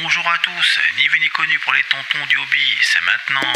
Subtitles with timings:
[0.00, 3.52] Bonjour à tous, ni vu ni connu pour les tontons du hobby, c'est maintenant.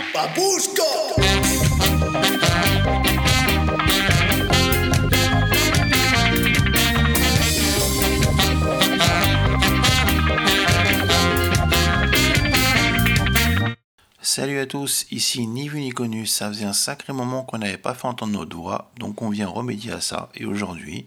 [14.20, 17.76] Salut à tous, ici ni vu ni connu, ça faisait un sacré moment qu'on n'avait
[17.78, 21.06] pas fait entendre nos doigts, donc on vient remédier à ça, et aujourd'hui,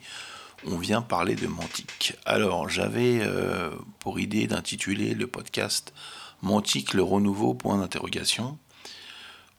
[0.67, 2.15] on vient parler de Mantique.
[2.25, 5.93] Alors, j'avais euh, pour idée d'intituler le podcast
[6.41, 8.57] Mantique, le renouveau, point d'interrogation.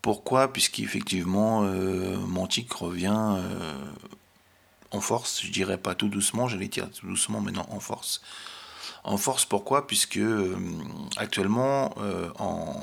[0.02, 0.52] Pourquoi?
[0.52, 3.74] Puisqu'effectivement, euh, Mantique revient euh,
[4.92, 8.22] en force, je dirais pas tout doucement, j'allais dire tout doucement, mais non, en force.
[9.02, 9.86] En force, pourquoi?
[9.86, 10.56] Puisque euh,
[11.16, 11.94] actuellement,
[12.38, 12.76] en,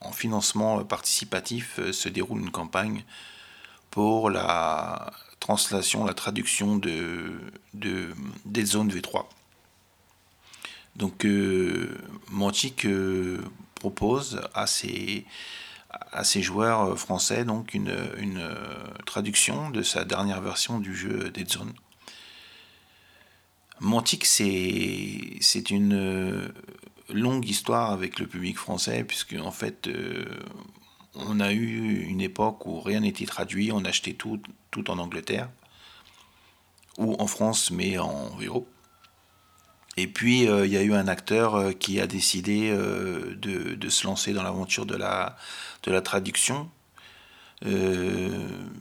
[0.00, 3.04] en, financement participatif, se déroule une campagne
[3.90, 7.32] pour la translation, la traduction de,
[7.74, 8.10] de
[8.44, 9.26] des zones V3.
[10.96, 11.98] Donc euh,
[12.84, 13.38] euh,
[13.74, 15.24] propose à ses,
[16.42, 17.96] joueurs français donc une,
[19.06, 21.72] traduction de sa dernière version du jeu Dead Zone.
[23.80, 26.52] Mantic c'est une
[27.12, 30.24] longue histoire avec le public français puisque en fait euh,
[31.14, 35.48] on a eu une époque où rien n'était traduit, on achetait tout, tout en Angleterre,
[36.98, 38.66] ou en France, mais en VO.
[39.96, 43.88] Et puis, euh, il y a eu un acteur euh, qui a décidé euh, de,
[43.88, 45.36] se lancer dans l'aventure de la,
[45.82, 46.70] de la traduction.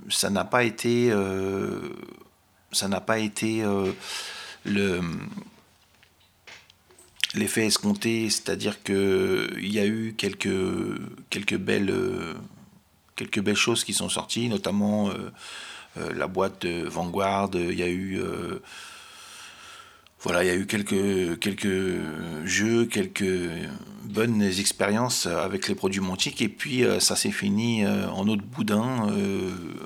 [0.10, 1.12] ça n'a pas été,
[2.72, 3.64] ça n'a pas été
[4.64, 5.02] le
[7.36, 10.50] l'effet escompté, c'est-à-dire qu'il y a eu quelques,
[11.30, 11.94] quelques, belles,
[13.16, 15.32] quelques belles choses qui sont sorties, notamment euh,
[15.98, 18.20] euh, la boîte Vanguard, il y a eu...
[18.20, 18.62] Euh,
[20.22, 22.02] voilà, il y a eu quelques, quelques
[22.44, 23.24] jeux, quelques
[24.04, 29.08] bonnes expériences avec les produits Montic, et puis ça s'est fini en eau de boudin.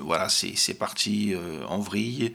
[0.00, 1.34] voilà, c'est parti
[1.68, 2.34] en vrille.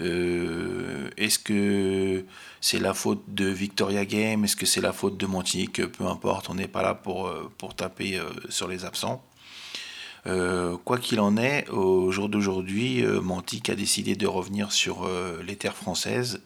[0.00, 2.24] Euh, est-ce que
[2.60, 4.44] c'est la faute de Victoria Game?
[4.44, 7.50] Est-ce que c'est la faute de Montic Peu importe, on n'est pas là pour, euh,
[7.58, 9.24] pour taper euh, sur les absents?
[10.84, 15.08] quoi qu'il en est, au jour d'aujourd'hui, Mantic a décidé de revenir sur
[15.42, 16.42] les terres françaises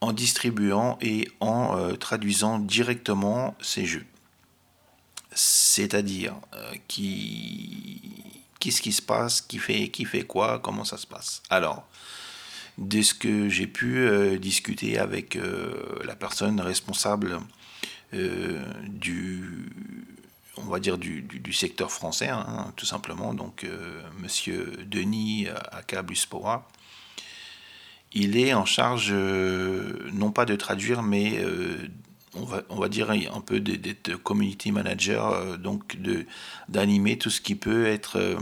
[0.00, 4.06] en distribuant et en traduisant directement ces jeux.
[5.34, 6.36] C'est-à-dire,
[6.86, 8.00] qui
[8.58, 11.42] qu'est-ce qui se passe, qui fait, qui fait quoi, comment ça se passe?
[11.50, 11.86] Alors,
[12.78, 15.74] de ce que j'ai pu euh, discuter avec euh,
[16.04, 17.40] la personne responsable
[18.14, 19.70] euh, du
[20.56, 23.64] on va dire du, du, secteur français, hein, tout simplement, donc
[24.20, 26.66] Monsieur Denis Akabluspora,
[28.12, 31.40] il est en charge non pas de traduire, mais
[32.34, 35.96] on va, on va dire un peu d'être community manager, donc
[36.68, 38.36] d'animer tout ce qui peut être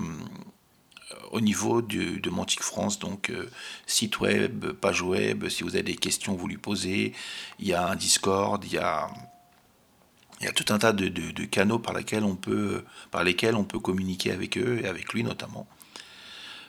[1.31, 3.51] au niveau de Mantic France, donc euh,
[3.87, 7.13] site web, page web, si vous avez des questions, vous lui posez.
[7.59, 9.09] Il y a un Discord, il y a,
[10.55, 14.33] tout un tas de, de, canaux par lesquels, on peut, par lesquels on peut communiquer
[14.33, 15.67] avec eux et avec lui notamment.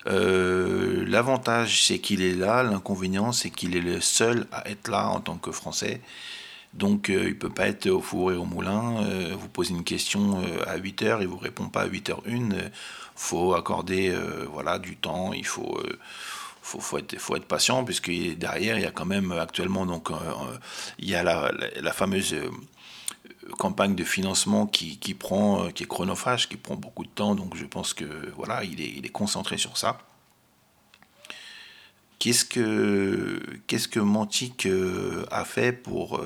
[0.08, 2.64] Euh, l'avantage, c'est qu'il est là.
[2.64, 6.02] L'inconvénient, c'est qu'il est le seul à être là en tant que Français.
[6.78, 9.02] Donc, euh, il ne peut pas être au four et au moulin.
[9.38, 12.70] vous posez une question à 8h, il ne vous répond pas à 8h01
[13.18, 16.00] faut accorder euh, voilà, du temps, il faut, euh,
[16.62, 20.16] faut, faut, être, patient, puisque derrière, il y a quand même actuellement, donc, euh,
[21.00, 21.52] il y a la,
[21.82, 22.36] la, fameuse
[23.58, 27.58] campagne de financement qui, qui, prend, qui est chronophage, qui prend beaucoup de temps, donc
[27.58, 28.06] je pense que
[28.36, 29.98] voilà, il est, il est concentré sur ça.
[32.20, 34.68] Qu'est-ce que, qu'est-ce que Mantic
[35.30, 36.20] a fait pour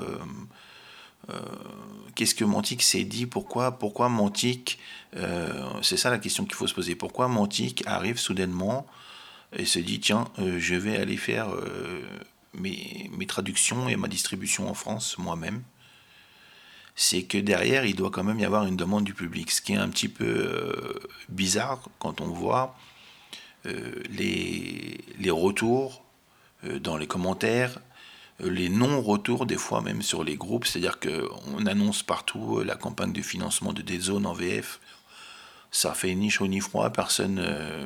[1.30, 1.36] euh,
[2.16, 3.26] qu'est-ce que Mantic s'est dit?
[3.26, 4.80] Pourquoi, pourquoi Mantic
[5.16, 6.96] euh, C'est ça la question qu'il faut se poser.
[6.96, 8.88] Pourquoi Mantic arrive soudainement
[9.56, 11.50] et se dit tiens, euh, je vais aller faire
[12.54, 15.62] mes, mes, traductions et ma distribution en France moi-même?
[16.96, 19.74] C'est que derrière, il doit quand même y avoir une demande du public, ce qui
[19.74, 21.00] est un petit peu
[21.30, 22.76] bizarre quand on voit
[23.66, 26.04] les, les, retours
[26.64, 27.80] dans les commentaires
[28.44, 33.14] les non-retours des fois même sur les groupes, c'est-à-dire qu'on annonce partout euh, la campagne
[33.14, 34.80] de financement de des zones en VF,
[35.72, 37.86] ça fait ni chaud ni froid, personne euh,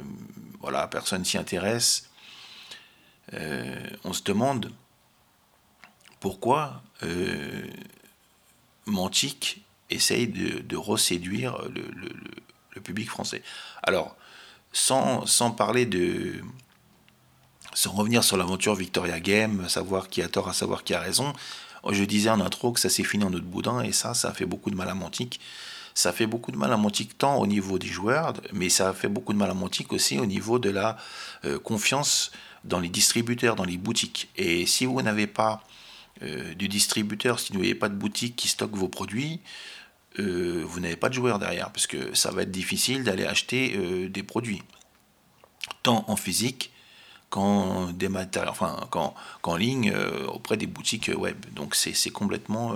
[0.62, 2.10] voilà, personne s'y intéresse.
[3.34, 4.72] Euh, on se demande
[6.20, 7.68] pourquoi euh,
[8.86, 12.10] Mantic essaye de, de reséduire le, le,
[12.72, 13.42] le, public français.
[13.84, 14.16] Alors,
[14.76, 16.44] sans, parler de,
[17.74, 21.34] sans revenir sur l'aventure Victoria Game, savoir qui a tort à savoir qui a raison,
[21.92, 24.46] Je disais en intro que ça s'est fini en autre boudin, et ça, ça fait
[24.46, 25.40] beaucoup de mal à Mantic.
[25.94, 29.08] Ça fait beaucoup de mal à Mantic tant au niveau des joueurs, mais ça fait
[29.08, 30.98] beaucoup de mal à Mantic aussi au niveau de la
[31.46, 32.32] euh, confiance
[32.66, 34.28] dans les distributeurs, dans les boutiques.
[34.36, 35.64] Et si vous n'avez pas
[36.22, 39.40] euh, du distributeur, si vous n'avez pas de boutique qui stocke vos produits,
[40.20, 43.78] euh, vous n'avez pas de joueurs derrière, parce que ça va être difficile d'aller acheter
[44.10, 44.64] des produits,
[45.84, 46.72] tant en physique
[47.30, 47.90] qu'en
[48.48, 48.88] enfin
[49.42, 49.94] qu'en ligne
[50.28, 51.38] auprès des boutiques web.
[51.54, 52.76] Donc c'est complètement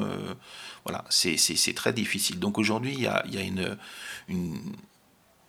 [0.86, 2.39] voilà, c'est très difficile.
[2.39, 3.77] Donc aujourd'hui, il y a, une,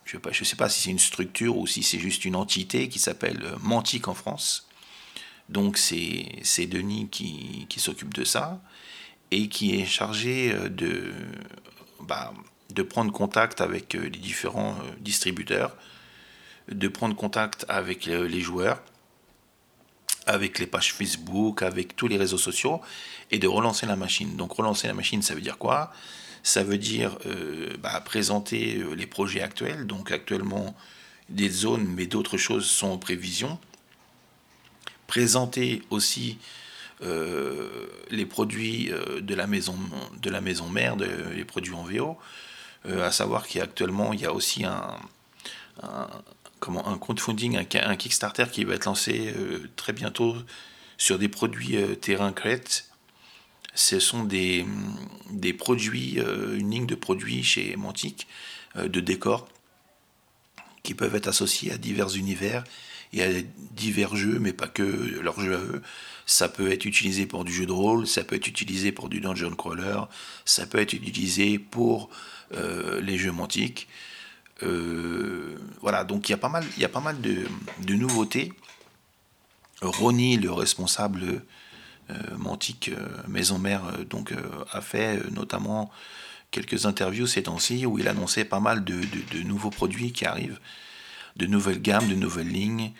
[0.04, 2.98] je ne sais, pas si c'est une structure ou si c'est juste une entité qui
[2.98, 4.68] s'appelle Mantic en France.
[5.48, 8.60] Donc c'est Denis qui, s'occupe de ça
[9.30, 11.14] et qui est chargé euh, de,
[12.02, 12.32] bah,
[12.70, 15.76] de prendre contact avec euh, les différents euh, distributeurs,
[16.68, 18.80] de prendre contact avec les joueurs,
[20.26, 22.80] avec les pages Facebook, avec tous les réseaux sociaux,
[23.30, 24.36] et de relancer la machine.
[24.36, 25.92] Donc relancer la machine, ça veut dire quoi?
[26.42, 29.86] Ça veut dire euh, bah, présenter euh, les projets actuels.
[29.86, 30.74] Donc actuellement,
[31.28, 33.58] des zones, mais d'autres choses sont en prévision.
[35.06, 36.69] Présenter aussi euh,
[37.02, 39.76] les produits de la maison
[40.20, 42.18] de la maison mère, les produits en VO.
[42.84, 44.98] à savoir qu'actuellement, il y a aussi un,
[46.58, 49.34] comment, un crowdfunding, un, un, Kickstarter qui va être lancé
[49.76, 50.36] très bientôt
[50.98, 52.90] sur des produits terrain crête
[53.74, 54.66] ce sont des,
[55.30, 58.26] des produits, euh, une ligne de produits chez Mantic,
[58.76, 59.48] euh, de décors,
[60.82, 62.64] qui peuvent être associés à divers univers
[63.12, 63.28] et à
[63.72, 65.82] divers jeux, mais pas que leurs jeux à eux.
[66.30, 69.20] Ça peut être utilisé pour du jeu de rôle, ça peut être utilisé pour du
[69.20, 70.00] dungeon crawler,
[70.44, 72.08] ça peut être utilisé pour
[72.54, 73.88] euh, les jeux mantiques.
[75.80, 78.52] voilà, donc il y a pas mal, il y a pas mal de, nouveautés.
[79.82, 81.42] Ronnie, le responsable
[82.10, 84.32] euh, Mantique euh, Maison Mère euh, donc,
[84.72, 85.90] a fait notamment
[86.50, 89.02] quelques interviews ces temps-ci où il annonçait pas mal de,
[89.44, 90.58] nouveaux produits qui arrivent,
[91.36, 92.92] de nouvelles gammes, de nouvelles lignes,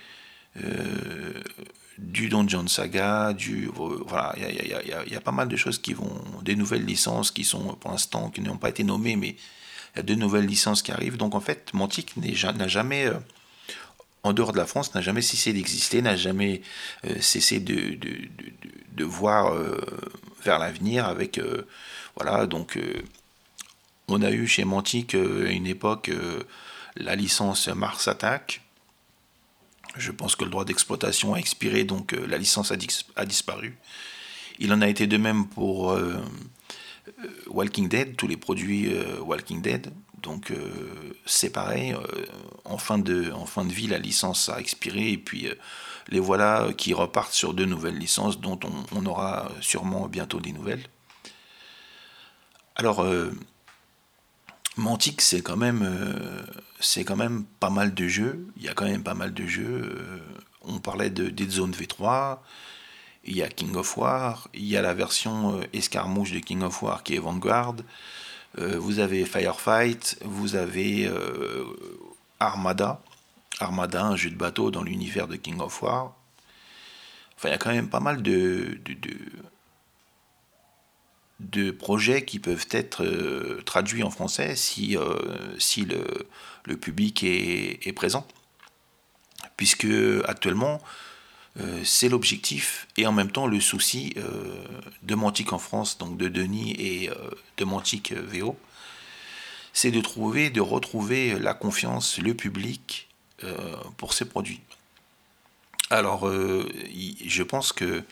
[2.01, 3.71] du Dungeon Saga, du
[4.07, 7.75] voilà, il y, a pas mal de choses qui vont, des nouvelles licences qui sont
[7.75, 9.37] pour l'instant qui n'ont pas été nommées, mais
[9.95, 11.17] il y a de nouvelles licences qui arrivent.
[11.17, 13.11] Donc en fait, Mantic n'a jamais
[14.23, 16.63] en dehors de la France, n'a jamais cessé d'exister, n'a jamais
[17.21, 17.99] cessé de,
[19.01, 19.81] de voir euh,
[20.45, 21.67] vers l'avenir avec euh,
[22.17, 23.03] voilà donc euh,
[24.09, 26.11] on a eu chez Mantic à une époque
[26.97, 28.63] la licence Mars Attack.
[29.97, 33.77] Je pense que le droit d'exploitation a expiré, donc la licence a, disparu.
[34.59, 35.99] Il en a été de même pour
[37.49, 39.93] Walking Dead, tous les produits Walking Dead.
[40.23, 40.53] Donc
[41.27, 41.97] c'est pareil,
[42.65, 43.33] en, fin de,
[43.69, 45.49] vie, la licence a expiré et puis
[46.09, 48.61] les voilà qui repartent sur de nouvelles licences dont
[48.93, 50.87] on, aura sûrement bientôt des nouvelles.
[52.81, 53.31] Alors, euh,
[54.81, 56.43] Mantic, c'est quand, même, euh,
[56.81, 58.47] c'est quand même pas mal de jeux.
[58.57, 59.93] Il y a quand même pas mal de jeux.
[59.95, 60.19] Euh,
[60.63, 62.39] on parlait de Dead Zone V3,
[63.25, 66.83] il y a King of War, il y a la version escarmouche de King of
[66.83, 67.77] War qui est Vanguard.
[68.59, 71.11] vous avez Firefight, vous avez
[72.41, 73.01] Armada,
[73.59, 76.15] Armada, un jeu de bateau dans l'univers de King of War.
[77.37, 79.17] Enfin, il y a quand même pas mal de, de,
[81.79, 85.15] projets qui peuvent être euh, traduits en français si, euh,
[85.59, 86.05] si le,
[86.65, 88.27] le, public est, présent.
[89.57, 89.89] Puisque
[90.27, 90.81] actuellement,
[91.59, 94.15] euh, c'est l'objectif et en même temps le souci
[95.03, 97.11] de Mantic en France, donc de Denis et
[97.57, 98.57] de Mantic VO,
[99.73, 103.09] c'est de trouver, de retrouver la confiance, le public
[103.97, 104.61] pour ces produits.
[105.91, 108.05] Alors, je pense que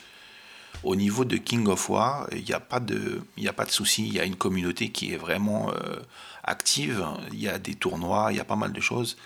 [0.83, 3.71] au niveau de King of War, il n'y a pas de, il a pas de
[3.71, 4.07] souci.
[4.07, 5.99] Il y a une communauté qui est vraiment euh,
[6.43, 7.05] active.
[7.31, 9.17] Il y a des tournois, il y a pas mal de choses.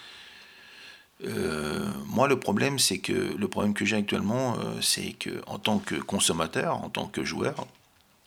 [2.08, 5.96] moi, le problème, c'est que le problème que j'ai actuellement, c'est que en tant que
[5.96, 7.68] consommateur, en tant que joueur,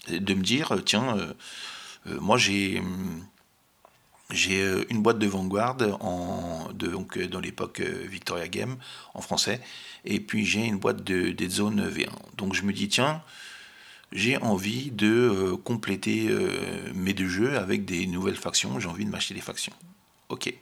[0.09, 1.17] de me dire, tiens,
[2.07, 2.81] moi j'ai
[4.31, 8.77] j'ai euh, une boîte de Vanguard en, donc, euh, dans l'époque euh, Victoria Game
[9.15, 9.61] en français,
[10.05, 12.09] et puis j'ai une boîte de Dead Zone V1.
[12.37, 13.23] Donc je me dis, tiens,
[14.13, 16.31] j'ai envie de compléter
[16.95, 19.73] mes deux jeux avec des nouvelles factions, j'ai envie de m'acheter des factions.
[20.29, 20.53] Ok.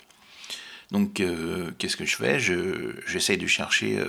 [0.91, 1.23] Donc
[1.79, 2.41] qu'est-ce que je fais?
[2.41, 4.03] Je, J'essaye de chercher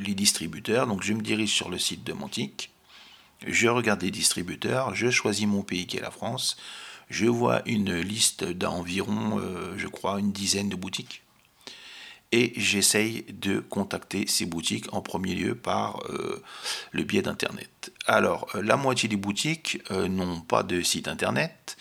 [0.00, 2.70] les distributeurs, donc je me dirige sur le site de Mantic,
[3.46, 6.56] je regarde les distributeurs, je choisis mon pays qui est la France,
[7.08, 11.22] je vois une liste d'environ, euh, je crois, une dizaine de boutiques.
[12.30, 16.42] et j'essaye de contacter ces boutiques en premier lieu par euh,
[16.92, 17.90] le biais d'Internet.
[18.06, 21.78] Alors, euh, la moitié des boutiques n'ont pas de site Internet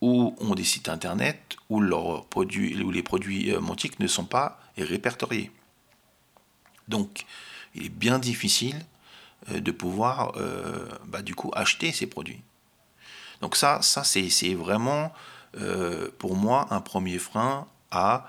[0.00, 5.50] ou ont des sites Internet où, leurs produits, les produits montiques ne sont pas répertoriés.
[6.86, 7.26] Donc,
[7.74, 8.76] il est bien difficile
[9.50, 10.34] de pouvoir
[11.06, 12.40] bah, du coup acheter ces produits.
[13.40, 15.12] Donc ça, ça c'est vraiment
[16.18, 18.26] pour moi un premier frein à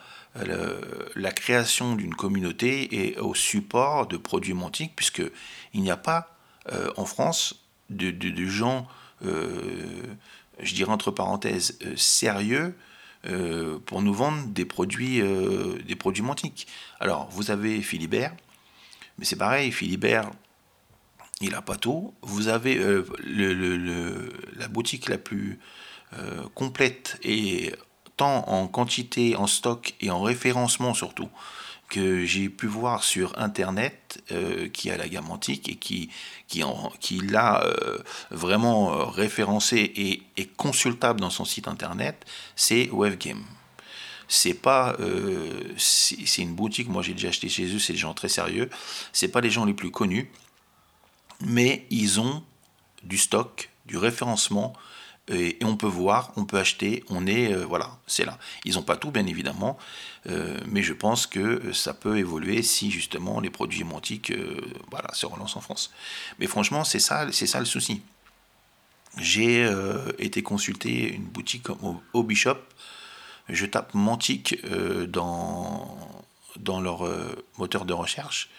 [1.16, 4.56] la création d'une communauté et au support de produits
[4.96, 6.36] puisque puisqu'il n'y a pas
[6.72, 7.56] euh, en France
[7.90, 8.14] de,
[8.46, 8.88] gens,
[9.26, 10.04] euh,
[10.60, 12.76] je dirais entre parenthèses, euh, sérieux
[13.86, 15.22] pour nous vendre des produits,
[15.86, 16.68] des produits montiques.
[17.02, 18.34] Alors, vous avez Philibert,
[19.18, 20.32] mais c'est pareil, Philibert,
[21.42, 22.14] il n'a pas tout.
[22.22, 25.60] Vous avez le, la boutique la plus
[26.56, 27.72] complète et
[28.18, 31.30] tant en quantité, en stock et en référencement surtout,
[31.90, 36.10] que j'ai pu voir sur Internet, euh, qui a la gamme antique et qui,
[36.48, 36.62] qui,
[37.00, 37.98] qui l'a euh,
[38.30, 42.26] vraiment euh, référencé et, consultable dans son site Internet,
[42.56, 43.44] c'est Webgame.
[44.28, 44.96] C'est pas,
[45.78, 46.88] c'est une boutique.
[46.88, 47.80] Moi, j'ai déjà acheté chez eux.
[47.80, 48.70] C'est des gens très sérieux.
[49.12, 50.30] C'est pas les gens les plus connus,
[51.42, 52.44] mais ils ont
[53.02, 54.74] du stock, du référencement,
[55.32, 58.38] et, on peut voir, on peut acheter, on est, euh, voilà, c'est là.
[58.66, 59.78] Ils n'ont pas tout, bien évidemment,
[60.28, 65.14] euh, mais je pense que ça peut évoluer si justement les produits montiques euh, voilà,
[65.14, 65.92] se relancent en France.
[66.40, 68.02] Mais franchement, c'est ça, c'est ça le souci.
[69.18, 69.68] J'ai
[70.20, 72.60] été consulter une boutique comme Hobby Shop,
[73.50, 74.64] je tape Mantique
[75.08, 75.98] dans,
[76.58, 77.10] dans leur
[77.58, 78.50] moteur de recherche.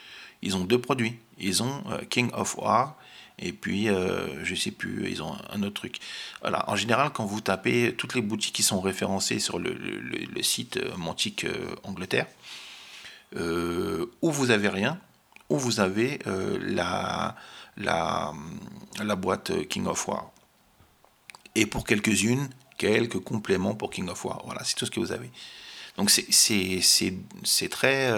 [0.43, 1.17] Ils ont deux produits.
[1.39, 2.97] Ils ont King of War
[3.43, 5.99] et puis, euh, je sais plus, ils ont un autre truc.
[6.43, 6.69] Voilà.
[6.69, 9.75] En général, quand vous tapez toutes les boutiques qui sont référencées sur le,
[10.43, 12.27] site euh, Montique euh, Angleterre,
[13.33, 14.99] où vous avez rien,
[15.49, 17.37] où vous avez la,
[17.77, 18.35] la,
[19.01, 20.33] la boîte King of War.
[21.55, 24.43] Et pour quelques-unes, quelques compléments pour King of War.
[24.47, 25.31] Voilà, c'est tout ce que vous avez.
[25.97, 28.13] Donc c'est très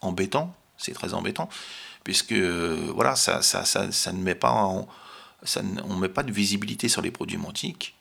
[0.00, 1.48] embêtant, c'est très embêtant
[2.06, 4.70] puisque euh, voilà, ça, ça, ça, ça, ne met pas
[5.42, 7.96] ça on met pas de visibilité sur les produits montiques.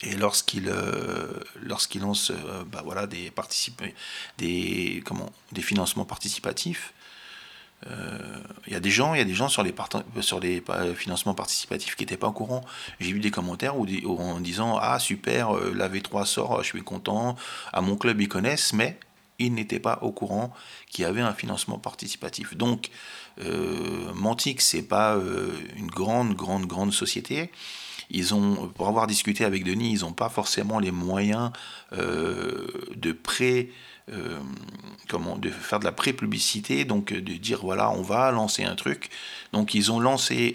[0.00, 3.30] Et lorsqu'il euh, lorsqu'il lance euh, bah voilà, des,
[4.38, 6.94] des, comment, des financements participatifs,
[8.66, 9.74] il y a des gens, il y a des gens sur les,
[10.20, 10.62] sur les
[10.96, 12.64] financements participatifs qui n'étaient pas au courant.
[13.00, 13.86] J'ai vu des commentaires où,
[14.18, 17.36] en disant Ah super, la V3 sort, je suis content,
[17.72, 18.98] à mon club ils connaissent, mais
[19.46, 20.52] ils n'étaient pas au courant
[20.90, 22.56] qu'il y avait un financement participatif.
[22.56, 22.90] Donc,
[23.40, 27.50] euh, Mantic, c'est pas euh, une grande, grande, grande société.
[28.10, 31.50] Ils ont, pour avoir discuté avec Denis, ils n'ont pas forcément les moyens
[31.94, 33.72] euh, de pré,
[34.12, 34.38] euh,
[35.08, 39.08] comment, de faire de la pré-publicité, donc de dire voilà, on va lancer un truc.
[39.54, 40.54] Donc ils ont lancé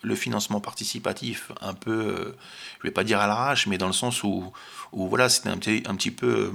[0.00, 2.34] le financement participatif un peu,
[2.78, 4.50] je vais pas dire à l'arrache, mais dans le sens où,
[4.92, 6.52] où voilà, c'était un petit, un petit peu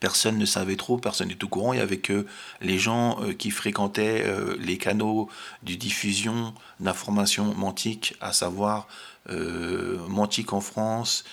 [0.00, 1.72] Personne ne savait trop, personne n'est au courant.
[1.72, 2.26] Il n'y avait que
[2.60, 5.28] les gens euh, qui fréquentaient euh, les canaux
[5.62, 8.88] de diffusion d'informations mantiques, à savoir
[9.30, 11.24] euh, Mantique en France,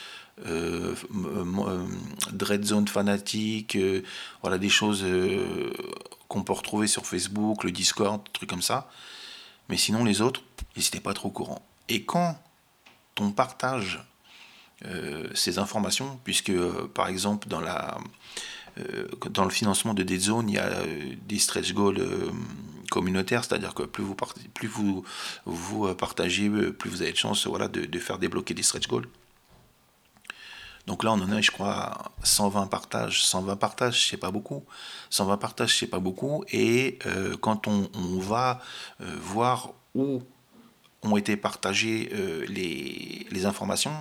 [0.45, 0.95] euh,
[2.31, 3.77] Dread Zone fanatique,
[4.41, 5.05] voilà des choses
[6.27, 8.89] qu'on peut retrouver sur Facebook, le Discord, trucs comme ça.
[9.67, 10.41] Mais sinon, les autres,
[10.75, 11.61] ils n'étaient pas trop au courant.
[11.89, 12.37] Et quand
[13.19, 13.99] on partage
[15.33, 16.53] ces informations, puisque
[16.93, 17.97] par exemple dans la
[18.77, 22.31] euh, dans le financement de des zones, il y a euh, des stretch goals euh,
[22.91, 24.15] communautaires, c'est-à-dire que plus vous,
[24.53, 25.03] plus vous,
[25.45, 29.07] vous partagez, plus vous avez de chance voilà, de, faire débloquer des stretch goals.
[30.87, 33.23] Donc là, on en a, je crois, 120 partages.
[33.23, 34.65] 120 partages, c'est pas beaucoup.
[35.11, 36.43] 120 partages, c'est pas beaucoup.
[36.51, 36.97] Et
[37.41, 38.59] quand on, va
[39.03, 40.23] voir où
[41.03, 42.09] ont été partagées
[42.47, 43.93] les, les informations,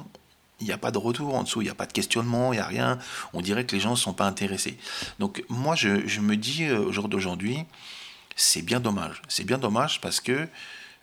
[0.60, 2.56] il n'y a pas de retour en dessous, il n'y a pas de questionnement, il
[2.56, 2.98] n'y a rien.
[3.32, 4.76] On dirait que les gens ne sont pas intéressés.
[5.18, 7.64] Donc moi, je, me dis euh, au jour d'aujourd'hui,
[8.34, 9.22] c'est bien dommage.
[9.28, 10.48] C'est bien dommage parce que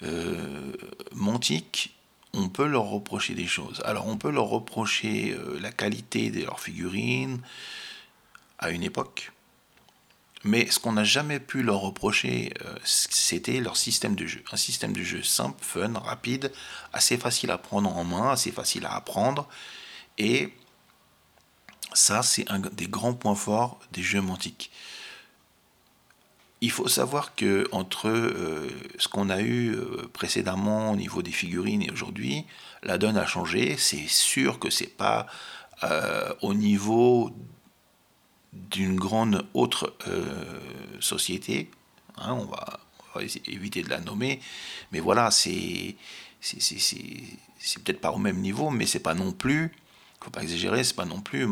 [0.04, 0.74] euh,
[2.34, 3.82] on peut leur reprocher des choses.
[3.86, 7.40] Alors on peut leur reprocher euh, la qualité de leurs figurines
[8.60, 9.32] à une époque.
[10.46, 14.44] Mais ce qu'on n'a jamais pu leur reprocher, euh, c'était leur système de jeu.
[14.52, 16.52] Un système de jeu simple, fun, rapide,
[16.94, 19.50] assez facile à prendre en main, assez facile à apprendre.
[20.20, 20.54] Et
[21.94, 24.70] ça, c'est un des grands points forts des jeux mantiques.
[26.62, 31.32] Il faut savoir que entre euh, ce qu'on a eu euh, précédemment au niveau des
[31.32, 32.46] figurines et aujourd'hui,
[32.84, 33.78] la donne a changé.
[33.80, 35.26] C'est sûr que c'est pas
[36.42, 37.32] au niveau
[38.56, 39.94] d'une grande autre
[41.00, 41.70] société.
[42.18, 42.80] Hein, on, va,
[43.48, 44.40] éviter de la nommer,
[44.92, 45.96] mais voilà, c'est
[46.42, 49.72] c'est peut-être pas au même niveau, mais c'est pas non plus,
[50.22, 51.48] faut pas exagérer, c'est pas non plus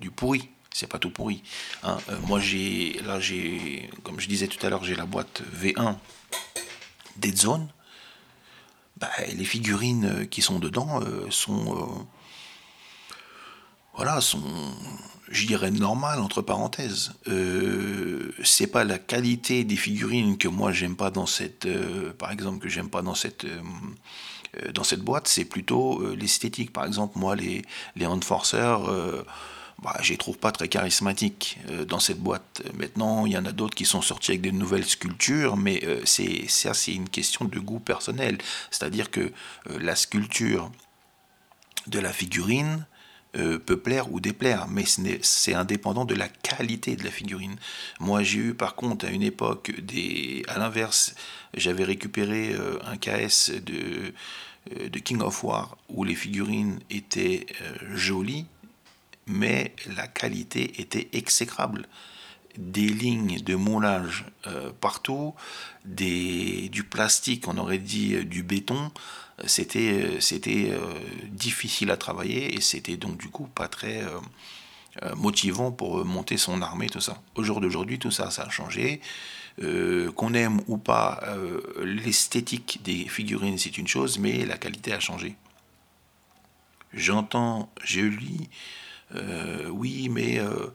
[0.00, 1.42] du pourri c'est pas tout pourri.
[1.82, 1.96] Hein.
[2.10, 5.96] Euh, moi, j'ai, là, j'ai, comme je disais tout à l'heure, j'ai la boîte V1
[7.16, 7.68] Dead Zone.
[8.98, 12.06] Bah, les figurines euh, qui sont dedans euh, sont,
[13.94, 14.42] voilà, sont,
[15.28, 17.12] je dirais normales entre parenthèses.
[18.44, 21.66] c'est pas la qualité des figurines que moi j'aime pas dans cette,
[22.18, 23.46] par exemple, que j'aime pas dans cette
[24.72, 26.72] dans cette boîte, c'est plutôt l'esthétique.
[26.72, 27.62] Par exemple, moi, les,
[27.94, 28.88] les Enforcers,
[29.82, 32.62] bah, je les trouve pas très charismatiques euh, dans cette boîte.
[32.74, 36.00] Maintenant, il y en a d'autres qui sont sortis avec de nouvelles sculptures, mais euh,
[36.04, 38.38] c'est ça, c'est une question de goût personnel.
[38.70, 40.70] C'est-à-dire que euh, la sculpture
[41.88, 42.86] de la figurine
[43.66, 44.84] peut plaire ou déplaire, mais
[45.22, 47.56] c'est indépendant de la qualité de la figurine.
[48.00, 51.14] Moi, j'ai eu par contre à une époque des, à l'inverse,
[51.54, 54.12] j'avais récupéré un KS de
[54.90, 57.46] de King of War où les figurines étaient
[57.94, 58.46] jolies
[59.26, 61.86] mais la qualité était exécrable.
[62.58, 65.34] Des lignes de moulage euh, partout,
[65.84, 68.90] des, du plastique, on aurait dit euh, du béton,
[69.44, 70.94] c'était c'était euh,
[71.30, 74.02] difficile à travailler et c'était donc du coup pas très
[75.14, 77.20] motivant pour monter son armée, tout ça.
[77.34, 79.02] Au jour d'aujourd'hui, tout ça, ça a changé.
[80.16, 81.22] Qu'on aime ou pas
[81.82, 85.36] l'esthétique des figurines, c'est une chose, mais la qualité a changé.
[86.94, 88.48] J'entends, je lis
[89.14, 90.66] euh, oui, mais euh,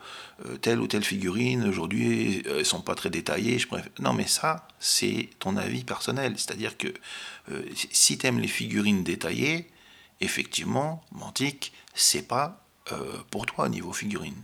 [0.45, 3.59] euh, telle ou telle figurine, aujourd'hui, elles sont pas très détaillées.
[3.59, 3.91] Je préfère...
[3.99, 6.33] Non, mais ça, c'est ton avis personnel.
[6.37, 6.93] C'est-à-dire que
[7.91, 9.69] si tu aimes les figurines détaillées,
[10.21, 12.63] effectivement, Mantique, c'est pas
[13.29, 14.41] pour toi au niveau figurine.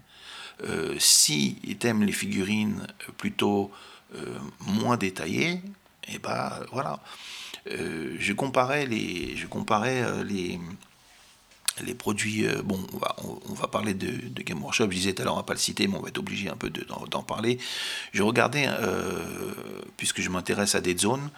[1.00, 3.72] si tu aimes les figurines plutôt
[4.62, 5.62] moins détaillées,
[6.10, 7.00] et eh ben voilà.
[7.66, 10.60] je comparais les, je comparais les,
[11.86, 12.80] les produits, euh, bon,
[13.50, 15.60] on va, parler de, Game Workshop, je disais tout à l'heure, on va pas le
[15.60, 17.58] citer, mais on va être obligé un peu d'en parler.
[18.14, 19.24] Je regardais, euh,
[19.98, 21.30] puisque je m'intéresse à Dead Zone,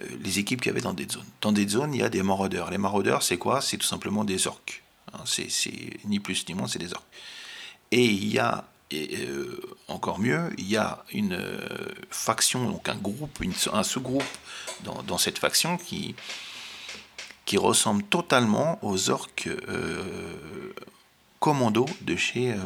[0.00, 1.26] euh, les équipes qu'il y avait dans Dead Zone.
[1.40, 2.70] Dans Dead Zone, il y a des maraudeurs.
[2.70, 3.60] Les maraudeurs, c'est quoi?
[3.60, 4.82] C'est tout simplement des orques.
[5.12, 5.48] Hein, c'est
[6.04, 7.06] ni plus ni moins, c'est des orques.
[7.90, 8.64] Et il y a,
[9.88, 11.38] encore mieux, il y a une
[12.10, 13.38] faction, donc un groupe,
[13.72, 14.22] un sous-groupe
[14.84, 16.14] dans, cette faction qui,
[17.48, 20.74] qui ressemble totalement aux orques euh,
[21.40, 22.58] commando de chez euh,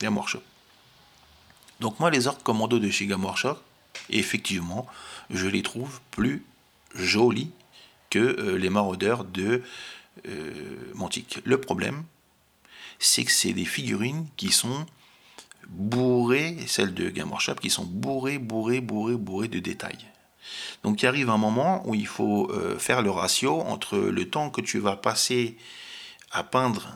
[0.00, 0.42] Game Workshop.
[1.78, 3.58] Donc moi, les orques commando de chez Game Workshop,
[4.10, 4.88] effectivement,
[5.30, 6.44] je les trouve plus
[6.96, 7.52] jolis
[8.10, 9.62] que euh, les maraudeurs de
[10.94, 11.38] Montique.
[11.44, 12.02] Le problème,
[12.98, 14.84] c'est que c'est des figurines qui sont
[15.68, 20.06] bourrées, celles de Game Workshop, qui sont bourrées, bourrées, bourrées, bourrées de détails.
[20.82, 24.50] Donc il arrive un moment où il faut euh, faire le ratio entre le temps
[24.50, 25.56] que tu vas passer
[26.30, 26.92] à peindre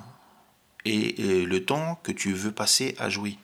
[0.84, 3.36] et le temps que tu veux passer à jouer.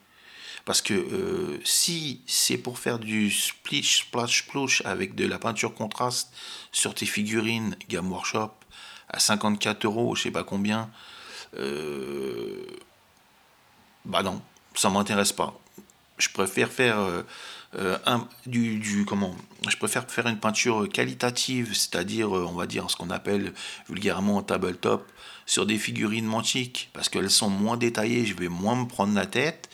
[0.64, 5.74] Parce que euh, si c'est pour faire du splish, splash, splouch avec de la peinture
[5.74, 6.32] contraste
[6.72, 8.52] sur tes figurines Game Workshop
[9.08, 10.90] à 54 euros, je sais pas combien,
[11.58, 12.64] euh,
[14.06, 14.40] bah non,
[14.74, 15.58] ça m'intéresse pas.
[16.16, 16.98] Je préfère faire
[17.76, 19.34] euh, un, du, comment
[19.68, 23.52] je préfère faire une peinture qualitative, c'est-à-dire euh, on va dire ce qu'on appelle
[23.88, 25.10] vulgairement tabletop
[25.46, 29.26] sur des figurines mantiques parce qu'elles sont moins détaillées, je vais moins me prendre la
[29.26, 29.68] tête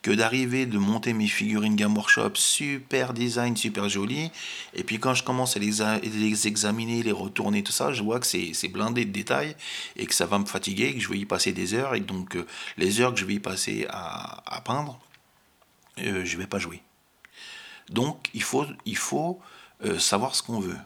[0.00, 4.30] que d'arriver de monter mes figurines Game Workshop super design, super jolies
[4.74, 8.26] et puis quand je commence à les, examiner, les retourner, tout ça, je vois que
[8.26, 9.54] c'est blindé de détails
[9.96, 12.36] et que ça va me fatiguer, que je vais y passer des heures et donc
[12.36, 12.46] euh,
[12.78, 14.98] les heures que je vais y passer à, peindre,
[15.98, 16.82] je vais pas jouer.
[17.90, 19.40] Donc il faut, il faut
[19.84, 20.76] euh, savoir ce qu'on veut.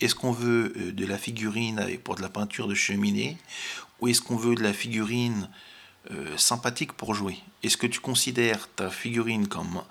[0.00, 3.36] Est-ce qu'on veut euh, de la figurine pour de la peinture de cheminée
[4.00, 5.48] ou est-ce qu'on veut de la figurine
[6.10, 7.38] euh, sympathique pour jouer?
[7.62, 9.82] Est-ce que tu considères ta figurine comme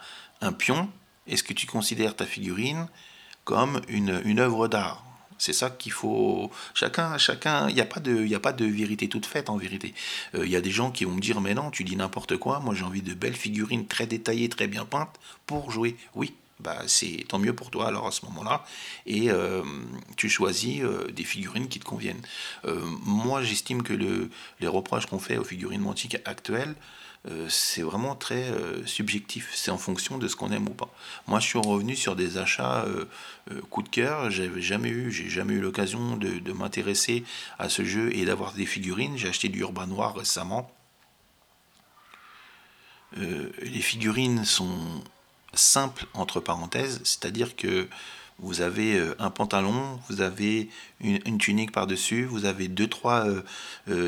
[0.42, 0.90] un pion?
[1.28, 2.88] Est-ce que tu considères ta figurine
[3.44, 5.04] comme une, une œuvre d'art?
[5.38, 6.50] C'est ça qu'il faut.
[6.74, 7.68] Chacun, chacun.
[7.68, 9.94] Il n'y a pas de, il a pas de vérité toute faite en vérité.
[10.34, 12.62] Il y a des gens qui vont me dire mais non, tu dis n'importe quoi.
[12.62, 15.98] Moi j'ai envie de belles figurines très détaillées, très bien peintes pour jouer.
[16.14, 18.66] Oui, bah, c'est tant mieux pour toi alors à ce moment-là.
[19.06, 19.64] Et euh,
[20.16, 22.22] tu choisis euh, des figurines qui te conviennent.
[22.66, 26.76] Euh, moi, j'estime que le, les reproches qu'on fait aux figurines antiques actuelles,
[27.50, 28.54] c'est vraiment très
[28.86, 29.50] subjectif.
[29.56, 30.94] C'est en fonction de ce qu'on aime ou pas.
[31.26, 32.86] Moi, je suis revenu sur des achats
[33.72, 34.30] coup de cœur.
[34.30, 37.24] J'avais jamais eu, j'ai jamais eu l'occasion de m'intéresser
[37.58, 39.18] à ce jeu et d'avoir des figurines.
[39.18, 40.72] J'ai acheté du Urban Noir récemment.
[43.18, 45.02] les figurines sont
[45.56, 47.88] simples entre parenthèses, c'est-à-dire que
[48.40, 53.26] vous avez un pantalon, vous avez une, tunique par-dessus, vous avez deux, trois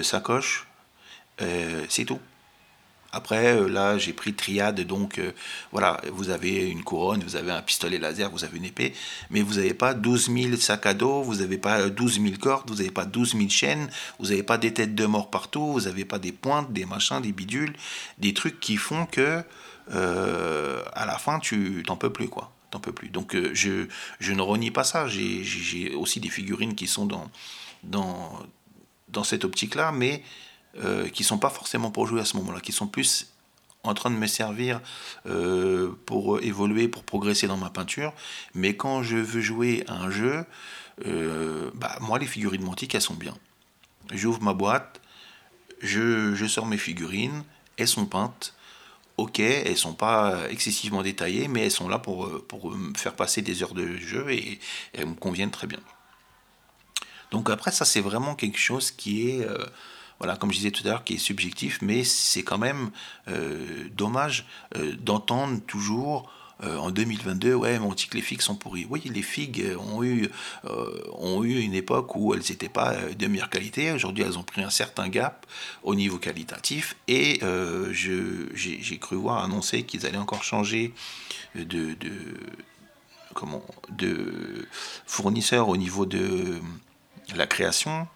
[0.03, 0.67] sacoches,
[1.39, 2.19] c'est tout.
[3.13, 5.31] Après, euh, là, j'ai pris triade, donc euh,
[5.71, 8.93] voilà, vous avez une couronne, vous avez un pistolet laser, vous avez une épée,
[9.29, 12.69] mais vous n'avez pas 12 000 sacs à dos, vous n'avez pas 12 000 cordes,
[12.69, 15.81] vous n'avez pas 12 000 chaînes, vous n'avez pas des têtes de mort partout, vous
[15.81, 17.73] n'avez pas des pointes, des machins, des bidules,
[18.17, 19.41] des trucs qui font que
[19.91, 22.51] euh, à la fin, tu t'en peux plus, quoi.
[22.71, 23.09] T'en peux plus.
[23.09, 23.87] Donc, je,
[24.19, 25.07] je ne renie pas ça.
[25.07, 27.31] J'ai aussi des figurines qui sont dans,
[27.83, 28.39] dans,
[29.07, 30.21] dans cette optique-là, mais
[30.83, 33.33] euh, qui sont pas forcément pour jouer à ce moment-là, qui sont plus
[33.83, 34.79] en train de me servir
[35.25, 38.13] euh, pour évoluer, pour progresser dans ma peinture.
[38.53, 40.45] Mais quand je veux jouer à un jeu,
[41.05, 43.35] euh, bah, moi, les figurines mantiques, elles sont bien.
[44.11, 45.01] J'ouvre ma boîte,
[45.81, 47.43] je, je, sors mes figurines,
[47.77, 48.53] elles sont peintes.
[49.17, 53.41] Ok, elles sont pas excessivement détaillées, mais elles sont là pour, pour me faire passer
[53.41, 54.59] des heures de jeu et,
[54.93, 55.79] elles me conviennent très bien.
[57.31, 59.47] Donc après, ça, c'est vraiment quelque chose qui est
[60.19, 62.91] voilà, comme je disais tout à l'heure, qui est subjectif, mais c'est quand même
[63.27, 66.31] euh, dommage euh, d'entendre toujours
[66.63, 68.87] euh, en 2022, ouais, on dit que les figues sont pourries.
[68.89, 70.29] Oui, les figues ont eu,
[71.13, 73.91] ont eu une époque où elles n'étaient pas de meilleure qualité.
[73.91, 75.45] Aujourd'hui, elles ont pris un certain gap
[75.83, 76.95] au niveau qualitatif.
[77.07, 77.41] Et
[77.91, 80.93] j'ai cru voir annoncer qu'ils allaient encore changer
[81.55, 82.17] de, de,
[83.33, 84.67] comment, de
[85.05, 86.59] fournisseur au niveau de
[87.35, 88.07] la création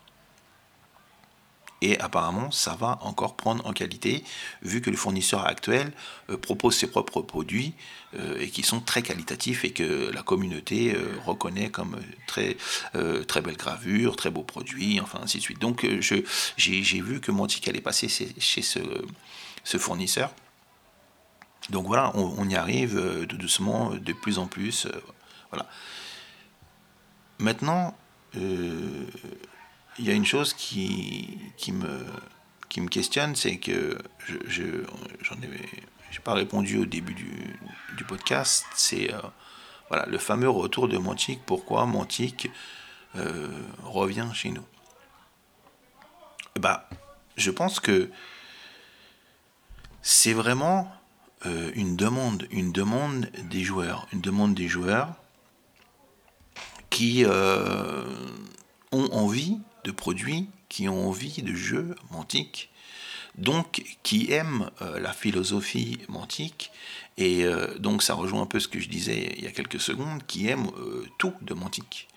[1.82, 4.24] et apparemment, ça va encore prendre en qualité,
[4.62, 5.92] vu que le fournisseur actuel
[6.30, 7.74] euh, propose ses propres produits
[8.16, 12.56] euh, et qui sont très qualitatifs et que la communauté euh, reconnaît comme très,
[13.28, 15.60] très belle gravure, très beau produit, enfin ainsi de suite.
[15.60, 15.86] Donc
[16.58, 20.32] j'ai vu que Montic allait passer chez ce, fournisseur.
[21.70, 24.88] Donc voilà, on, on y arrive tout doucement, de plus en plus.
[25.50, 25.68] voilà.
[27.40, 27.96] Maintenant,
[30.00, 32.06] il y a une chose qui, qui, me,
[32.70, 33.98] qui me questionne, c'est que
[34.48, 34.84] je
[35.22, 37.60] j'en ai, pas répondu au début du,
[37.98, 39.20] du podcast, c'est euh,
[39.90, 42.50] voilà, le fameux retour de Montique, pourquoi Montique
[43.16, 43.50] euh,
[43.84, 44.66] revient chez nous?
[46.60, 46.88] Bah,
[47.38, 48.12] je pense que
[50.02, 50.92] c'est vraiment
[51.46, 55.16] euh, une demande, une demande des joueurs, une demande des joueurs
[56.90, 62.70] qui ont envie de produits qui ont envie de jeux mantiques,
[63.38, 66.72] donc qui aiment euh, la philosophie mantique,
[67.18, 69.80] et euh, donc ça rejoint un peu ce que je disais il y a quelques
[69.80, 72.08] secondes, qui aiment euh, tout de mantique,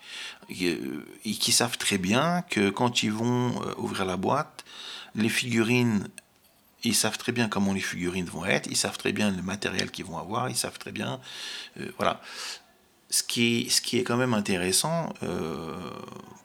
[0.49, 0.77] et,
[1.23, 4.63] qui savent très bien que quand ils vont ouvrir la boîte,
[5.15, 6.07] les figurines
[6.83, 9.89] ils savent très bien comment les figurines vont être, ils savent très bien le matériel
[9.89, 11.19] qu'ils vont avoir, ils savent très bien.
[11.97, 12.21] voilà.
[13.15, 15.13] Ce qui, est, quand même intéressant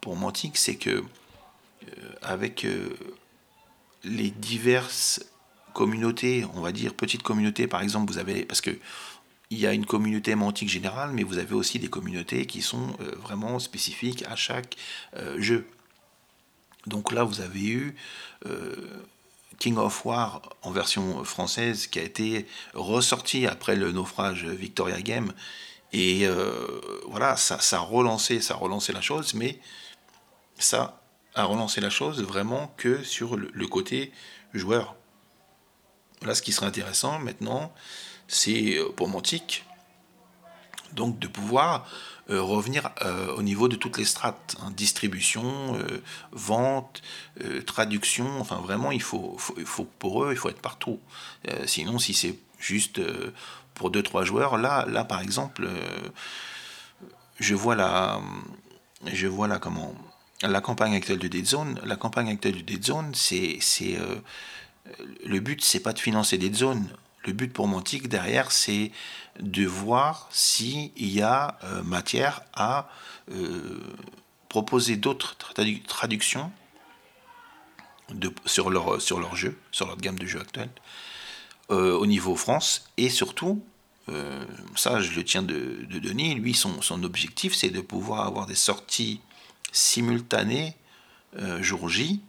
[0.00, 1.02] pour Mantic, c'est que
[1.88, 2.90] euh, avec euh,
[4.04, 5.24] les diverses
[5.72, 8.78] communautés, on va dire petites communautés, par exemple, vous avez parce que
[9.52, 12.94] il y a une communauté mantique générale, mais vous avez aussi des communautés qui sont
[13.00, 14.76] euh, vraiment spécifiques à chaque
[15.38, 15.66] jeu.
[16.86, 17.96] Donc là, vous avez eu
[19.58, 25.32] King of War en version française qui a été ressorti après le naufrage Victoria Game.
[25.92, 26.26] Et
[27.08, 29.58] voilà, ça, ça, a relancé, ça a relancé la chose, mais
[30.58, 31.00] ça
[31.34, 34.12] à relancer la chose vraiment que sur le, côté
[34.52, 34.96] joueur.
[36.22, 37.72] Là, ce qui serait intéressant maintenant,
[38.28, 39.64] c'est euh, pour Montic,
[40.92, 41.86] donc de pouvoir
[42.30, 45.78] euh, revenir euh, au niveau de toutes les strates, hein, distribution,
[46.32, 47.02] vente,
[47.66, 51.00] traduction, enfin vraiment, il faut, il faut, pour eux, il faut être partout.
[51.66, 53.00] sinon, si c'est juste
[53.80, 55.66] pour deux trois joueurs, là, là par exemple,
[57.38, 58.20] je vois la,
[59.06, 59.94] je vois là comment
[60.42, 64.16] la campagne actuelle de Dead Zone, la campagne actuelle de Dead Zone, c'est, c'est euh,
[65.24, 66.88] le but, c'est pas de financer Dead Zone.
[67.24, 68.92] Le but pour Montic derrière, c'est
[69.40, 72.90] de voir s'il y a euh, matière à
[73.32, 73.80] euh,
[74.50, 75.36] proposer d'autres
[75.86, 76.52] traductions
[78.44, 80.70] sur, leur, sur leur jeu, sur leur gamme de jeux actuels,
[81.70, 83.64] au niveau France, et surtout,
[84.76, 88.54] ça je le tiens de, de Denis, lui son, objectif c'est de pouvoir avoir des
[88.54, 89.20] sorties
[89.72, 90.76] simultané
[91.38, 92.20] euh, jour J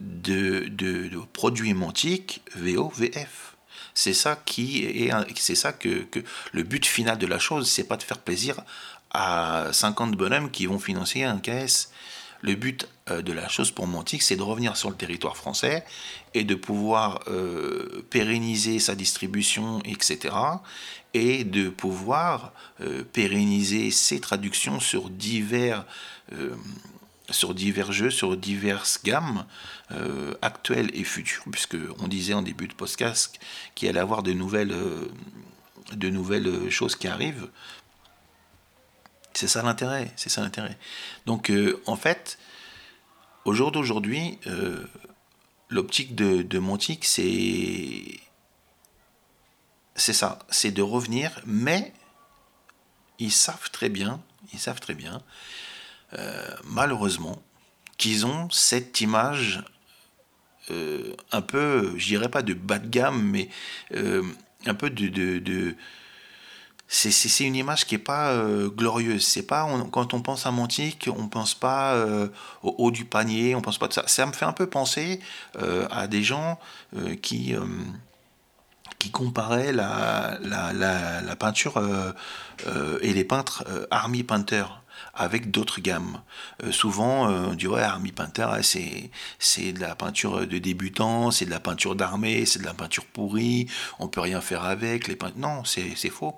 [0.00, 3.56] de, de, produits mantiques VO, VF.
[3.94, 6.06] C'est ça qui est, c'est ça que,
[6.52, 8.56] le but final de la chose, c'est pas de faire plaisir
[9.12, 11.90] à 50 bonhommes qui vont financer un KS.
[12.42, 15.84] Le but euh, de la chose pour Montic, c'est de revenir sur le territoire français
[16.34, 20.34] et de pouvoir euh, pérenniser sa distribution, etc.
[21.14, 25.86] Et de pouvoir euh, pérenniser ses traductions sur divers,
[27.30, 29.44] sur divers jeux, sur diverses gammes
[30.42, 33.38] actuelles et futures, puisque on disait en début de podcast
[33.74, 34.74] qu'il allait avoir de nouvelles,
[35.92, 37.48] de nouvelles choses qui arrivent.
[39.34, 40.76] C'est ça l'intérêt, c'est ça l'intérêt.
[41.26, 41.52] Donc
[41.86, 42.38] en fait,
[43.44, 44.82] au jour d'aujourd'hui, euh,
[45.68, 48.20] l'optique de, de Montic, c'est
[49.94, 51.92] c'est ça, c'est de revenir, mais
[53.18, 54.20] ils savent très bien,
[54.52, 55.22] ils savent très bien,
[56.14, 57.42] euh, malheureusement,
[57.96, 59.62] qu'ils ont cette image
[60.70, 63.48] euh, un peu, je dirais pas de bas de gamme, mais
[64.66, 65.76] un peu de, de
[66.86, 69.24] c'est une image qui n'est pas euh, glorieuse.
[69.24, 72.28] C'est pas quand on pense à Montique, on pense pas euh,
[72.62, 74.04] au haut du panier, on pense pas de ça.
[74.06, 75.20] Ça me fait un peu penser
[75.56, 76.58] euh, à des gens
[77.22, 77.54] qui
[79.04, 81.74] qui comparaient la, la, la, peinture
[83.02, 84.64] et les peintres Army Painter
[85.12, 86.22] avec d'autres gammes.
[86.70, 91.60] souvent, on dit ouais, Army Painter, c'est de la peinture de débutant, c'est de la
[91.60, 93.66] peinture d'armée, c'est de la peinture pourrie,
[93.98, 95.06] on peut rien faire avec.
[95.06, 96.34] Les Non, c'est faux.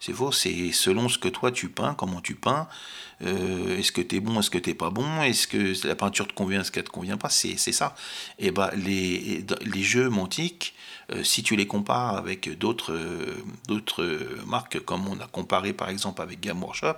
[0.00, 2.68] C'est faux, c'est selon ce que toi tu peins, comment tu peins,
[3.22, 6.28] euh, est-ce que tu es bon, est-ce que tu pas bon, est-ce que la peinture
[6.28, 7.96] te convient, est-ce qu'elle te convient pas, c'est ça.
[8.38, 10.77] Et eh bah, les, les jeux montiques, euh,
[11.22, 12.98] si tu les compares avec d'autres
[13.66, 14.04] d'autres
[14.46, 16.96] marques, comme on a comparé par exemple avec Game Workshop,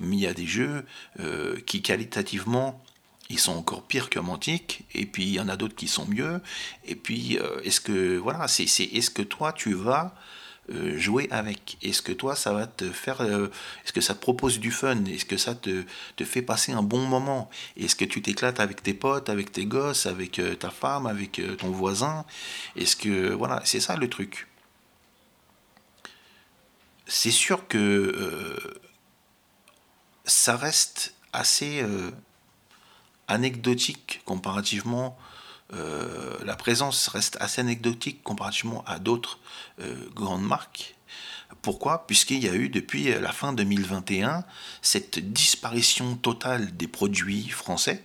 [0.00, 0.84] il y a des jeux
[1.20, 2.82] euh, qui qualitativement
[3.30, 6.06] ils sont encore pires que Mantic, et puis il y en a d'autres qui sont
[6.06, 6.42] mieux,
[6.84, 12.12] et puis est-ce que voilà, est-ce que toi tu vas euh, jouer avec Est-ce que
[12.12, 13.20] toi, ça va te faire.
[13.20, 13.48] Euh,
[13.84, 15.04] est-ce que ça te propose du fun?
[15.06, 15.84] Est-ce que ça te,
[16.16, 17.50] te, fait passer un bon moment?
[17.76, 21.40] Est-ce que tu t'éclates avec tes potes, avec tes gosses, avec euh, ta femme, avec
[21.58, 22.24] ton voisin?
[22.76, 23.32] Est-ce que.
[23.32, 24.48] Voilà, c'est ça le truc.
[27.06, 28.56] C'est sûr que
[30.24, 31.84] ça reste assez
[33.28, 35.18] anecdotique comparativement
[35.74, 39.38] euh, la présence reste assez anecdotique comparativement à d'autres
[39.80, 40.96] euh, grandes marques.
[41.62, 42.06] Pourquoi?
[42.06, 44.44] Puisqu'il y a eu depuis la fin 2021
[44.80, 48.02] cette disparition totale des produits français.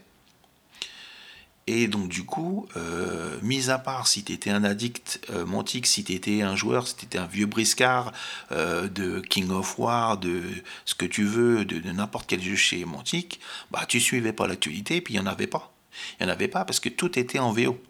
[1.66, 5.86] Et donc du coup, euh, mis à part si tu étais un addict euh, montique,
[5.88, 8.14] si tu étais un joueur, si tu étais un vieux briscard
[8.52, 10.44] de King of War, de
[10.86, 15.02] ce que tu veux, de, n'importe quel jeu chez Montique, bah tu suivais pas l'actualité
[15.02, 15.77] puis il n'y en avait pas.
[16.20, 17.82] Il n'y en avait pas parce que tout était en VO.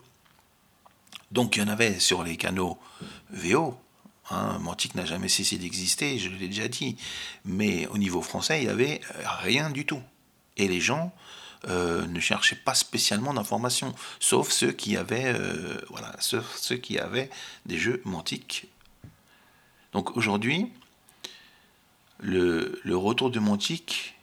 [1.31, 2.77] Donc il y en avait sur les canaux
[3.31, 3.77] VO.
[4.29, 6.97] Hein, Mantic n'a jamais cessé d'exister, je l'ai déjà dit.
[7.45, 10.01] Mais au niveau français, il n'y avait euh, rien du tout.
[10.57, 11.13] Et les gens
[11.69, 17.29] euh, ne cherchaient pas spécialement d'informations, sauf ceux qui avaient, euh, voilà, ceux qui avaient
[17.65, 18.67] des jeux Mantic.
[19.91, 20.71] Donc aujourd'hui,
[22.19, 24.15] le, le, retour de Mantic,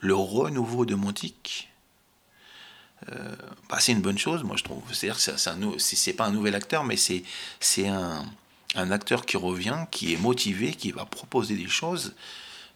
[0.00, 1.73] le renouveau de Mantic, euh,
[3.68, 4.82] bah, c'est une bonne chose, moi je trouve.
[4.92, 8.24] C'est-à-dire que c'est pas un nouvel acteur, mais c'est un,
[8.74, 12.14] un, acteur qui revient, qui est motivé, qui va proposer des choses.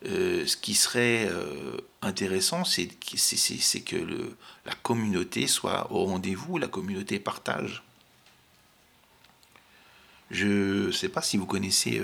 [0.06, 4.30] Euh, ce qui serait euh, intéressant, c'est que
[4.64, 7.82] la communauté soit au rendez-vous, la communauté partage.
[10.30, 12.00] Je ne sais pas si vous connaissez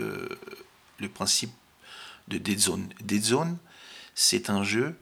[0.99, 1.53] le principe
[2.29, 2.89] de Dead Zone.
[3.01, 3.59] Dead Zone,
[4.15, 4.97] c'est un jeu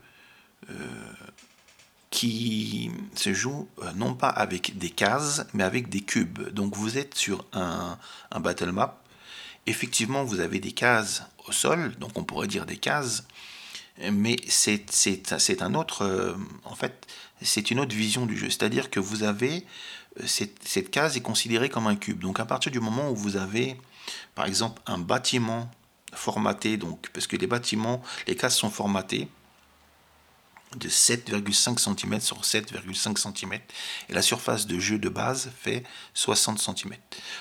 [2.13, 6.47] qui se joue euh, non pas avec des cases, mais avec des cubes.
[6.49, 7.97] Donc vous êtes sur un,
[8.29, 9.01] un battle map.
[9.65, 13.23] Effectivement, vous avez des cases au sol, donc on pourrait dire des cases,
[14.11, 17.07] mais c'est un autre, euh, en fait,
[17.41, 18.51] c'est une autre vision du jeu.
[18.51, 19.65] C'est-à-dire que vous avez,
[20.19, 22.19] euh, cette, cette case est considérée comme un cube.
[22.19, 23.75] Donc à partir du moment où vous avez,
[24.35, 25.71] par exemple, un bâtiment
[26.13, 29.29] formaté, donc parce que les bâtiments, les cases sont formatées,
[30.75, 33.53] de 7,5 cm sur 7,5 cm
[34.09, 35.83] et la surface de jeu de base fait
[36.13, 36.95] 60 cm.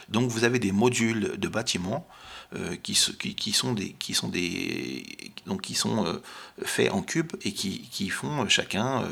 [0.09, 2.07] Donc vous avez des modules de bâtiments
[2.55, 3.75] euh, qui, sont
[6.05, 6.23] euh,
[6.64, 9.05] faits en cubes et qui, qui font chacun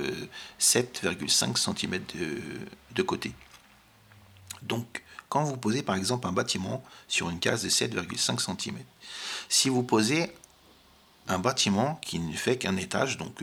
[0.60, 2.38] 7,5 euh, cm de,
[2.94, 3.32] de côté.
[4.62, 8.76] Donc quand vous posez par exemple un bâtiment sur une case de 7,5 cm,
[9.48, 10.30] si vous posez
[11.28, 13.42] un bâtiment qui ne fait qu'un étage, donc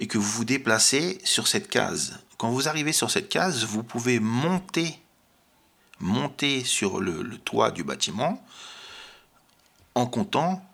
[0.00, 2.18] et que vous vous déplacez sur cette case.
[2.36, 5.00] Quand vous arrivez sur cette case, vous pouvez monter,
[5.98, 8.44] monter sur le, toit du bâtiment
[9.94, 10.64] en comptant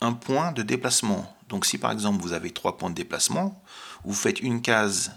[0.00, 1.36] un point de déplacement.
[1.48, 3.62] Donc si par exemple vous avez trois points de déplacement,
[4.04, 5.12] vous faites une case,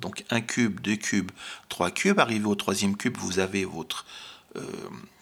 [0.00, 1.30] donc un cube, deux cubes,
[1.70, 4.04] trois cubes, arrivé au troisième cube, vous avez votre
[4.56, 4.62] euh,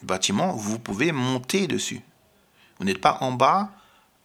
[0.02, 2.00] bâtiment, vous pouvez monter dessus.
[2.78, 3.70] Vous n'êtes pas en bas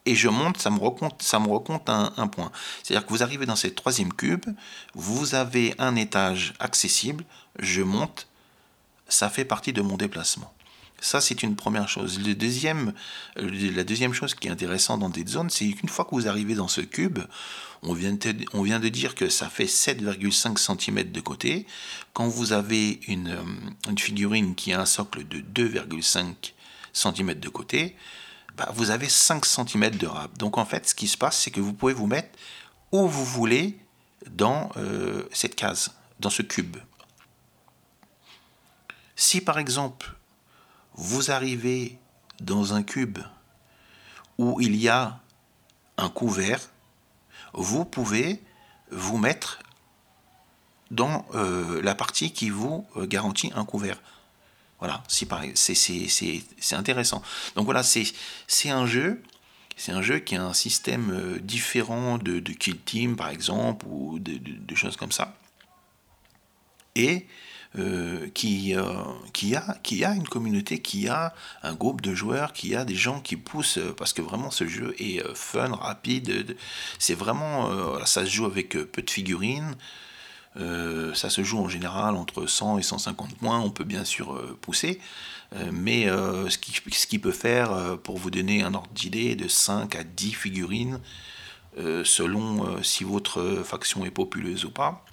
[0.06, 2.52] et je monte, ça me recompte, ça me un, point.
[2.84, 4.46] C'est-à-dire que vous arrivez dans ce troisième cube,
[4.94, 7.24] vous avez un étage accessible,
[7.60, 8.28] je monte,
[9.08, 10.52] ça fait partie de mon déplacement.
[11.02, 12.20] Ça, c'est une première chose.
[12.20, 12.94] Deuxième,
[13.36, 16.56] la deuxième chose qui est intéressante dans des zones, c'est qu'une fois que vous arrivez
[16.56, 17.20] dans ce cube,
[17.84, 21.68] on vient de, on vient de dire que ça fait 7,5 cm de côté.
[22.14, 26.54] Quand vous avez une, euh, une, figurine qui a un socle de 2,5
[26.94, 27.96] cm de côté,
[28.58, 30.36] bah, vous avez 5 cm de rab.
[30.38, 32.30] Donc en fait, ce qui se passe, c'est que vous pouvez vous mettre
[32.92, 33.78] où vous voulez
[34.30, 36.78] dans euh, cette case, dans ce cube.
[39.16, 40.14] Si par exemple,
[40.94, 41.98] vous arrivez
[42.40, 43.20] dans un cube
[44.38, 45.20] où il y a
[45.98, 46.60] un couvert,
[47.54, 48.42] vous pouvez
[48.92, 49.60] vous mettre
[50.92, 54.02] dans euh, la partie qui vous euh, garantit un couvert.
[54.80, 57.22] Voilà, c'est intéressant.
[57.56, 59.22] Donc voilà, c'est un jeu.
[59.78, 64.20] C'est un jeu qui a un système euh, différent de, Kill Team, par exemple, ou
[64.20, 65.38] de, choses comme ça.
[66.96, 67.28] Et
[67.78, 72.86] euh, qui, euh, qui, a, une communauté, qui a un groupe de joueurs, qui a
[72.86, 76.56] des gens qui poussent, parce que vraiment ce jeu est fun, rapide,
[76.98, 79.76] c'est vraiment, ça se joue avec peu de figurines,
[80.56, 85.00] ça se joue en général entre 100 et 150 points, on peut bien sûr pousser,
[85.72, 86.58] mais ce
[87.08, 91.00] qui, peut faire, pour vous donner un ordre d'idée, de 5 à 10 figurines,
[91.78, 95.06] selon si votre faction est populeuse ou pas.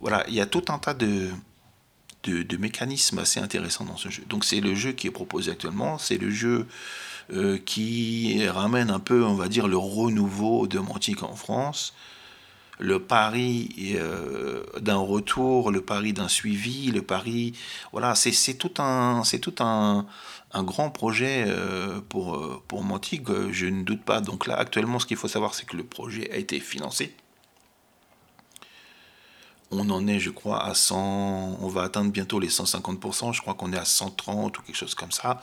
[0.00, 1.30] Voilà, il y a tout un tas de,
[2.24, 4.22] de, mécanismes assez intéressants dans ce jeu.
[4.28, 6.66] Donc c'est le jeu qui est proposé actuellement, c'est le jeu
[7.32, 11.94] euh, qui ramène un peu, on va dire, le renouveau de Mantic en France,
[12.78, 17.54] le pari euh, d'un retour, le pari d'un suivi, le pari,
[17.92, 20.06] voilà, c'est tout un, c'est tout un,
[20.52, 24.20] un, grand projet euh, pour pour Mantic, je ne doute pas.
[24.20, 27.14] Donc là, actuellement, ce qu'il faut savoir, c'est que le projet a été financé
[29.70, 33.54] on en est, je crois, à 100, on va atteindre bientôt les 150%, je crois
[33.54, 35.42] qu'on est à 130 ou quelque chose comme ça.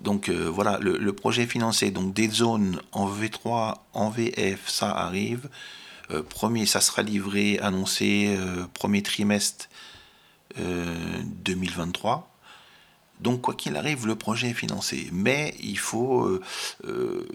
[0.00, 5.48] Donc euh, voilà, le, projet financé, donc des zones en V3, en VF, ça arrive.
[6.10, 9.68] Euh, premier, ça sera livré, annoncé euh, premier trimestre
[10.56, 12.30] 2023.
[13.20, 16.40] Donc quoi qu'il arrive, le projet est financé, mais il faut,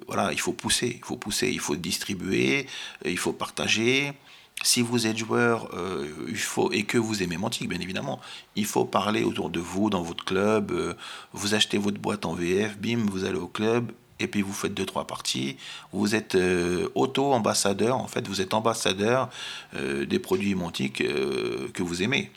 [0.08, 2.66] voilà, il faut pousser, il faut pousser, il faut distribuer,
[3.04, 4.14] il faut partager.
[4.62, 8.20] Si vous êtes joueur euh, il faut, et que vous aimez Mantic, bien évidemment,
[8.56, 10.72] il faut parler autour de vous, dans votre club.
[10.72, 10.96] Euh,
[11.32, 14.74] vous achetez votre boîte en VF, bim, vous allez au club, et puis vous faites
[14.74, 15.58] deux trois parties.
[15.92, 19.30] Vous êtes euh, auto-ambassadeur, en fait, vous êtes ambassadeur
[19.74, 22.32] des produits Mantic que vous aimez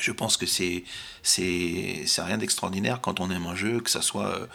[0.00, 0.84] je pense que c'est
[1.22, 4.48] c'est rien d'extraordinaire quand on aime un jeu, que ce soit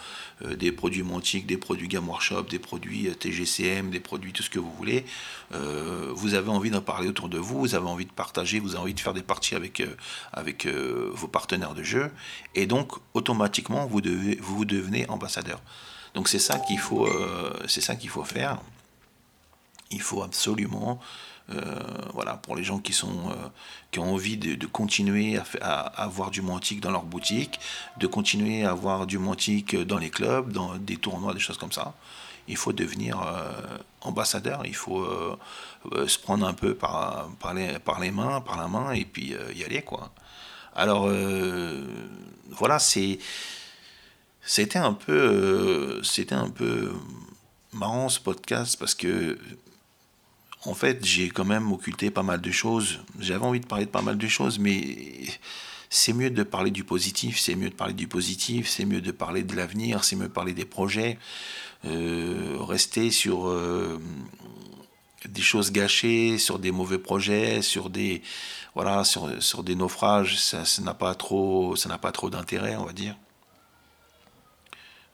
[0.44, 4.42] euh, des produits Montic, des produits Game Workshop, des produits euh, TGCM, des produits tout
[4.42, 5.04] ce que vous voulez.
[5.54, 8.70] Euh, vous avez envie d'en parler autour de vous, vous avez envie de partager, vous
[8.70, 9.82] avez envie de faire des parties avec,
[10.32, 12.10] avec vos partenaires de jeu,
[12.54, 15.60] et donc automatiquement vous, devez, vous devenez ambassadeur.
[16.16, 17.08] Donc c'est ça qu'il faut,
[17.68, 18.58] c'est ça qu'il faut faire.
[19.92, 20.98] Il faut absolument
[21.48, 21.62] euh,
[22.12, 23.48] voilà, pour les gens qui, sont, euh,
[23.92, 27.60] qui ont envie de, continuer à, avoir du mantique dans leur boutique,
[27.98, 31.70] de continuer à avoir du mantique dans les clubs, dans des tournois, des choses comme
[31.70, 31.94] ça.
[32.48, 35.06] Il faut devenir euh, ambassadeur, il faut
[36.06, 39.34] se prendre un peu par, par, les, par les mains, par la main, et puis
[39.54, 40.10] y aller, quoi.
[40.74, 41.10] Alors,
[42.50, 43.18] voilà, c'est
[44.46, 46.92] c'était un peu c'était un peu
[47.72, 49.38] marrant ce podcast parce que
[50.66, 53.00] en fait, j'ai quand même occulté pas mal de choses.
[53.20, 54.96] J'avais envie de parler de pas mal de choses, mais
[55.90, 59.12] c'est mieux de parler du positif, c'est mieux de parler du positif, c'est mieux de
[59.12, 61.18] parler de l'avenir, c'est mieux de parler des projets.
[61.84, 64.00] Euh, rester sur euh,
[65.28, 68.22] des choses gâchées, sur des mauvais projets, sur des
[68.74, 72.84] voilà, sur, sur des naufrages, ça n'a pas trop, ça n'a pas trop d'intérêt, on
[72.84, 73.16] va dire.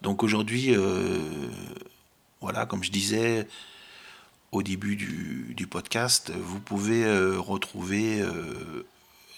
[0.03, 1.21] Donc aujourd'hui, euh,
[2.41, 3.47] voilà, comme je disais,
[4.51, 8.85] au début du, podcast, vous pouvez euh, retrouver euh,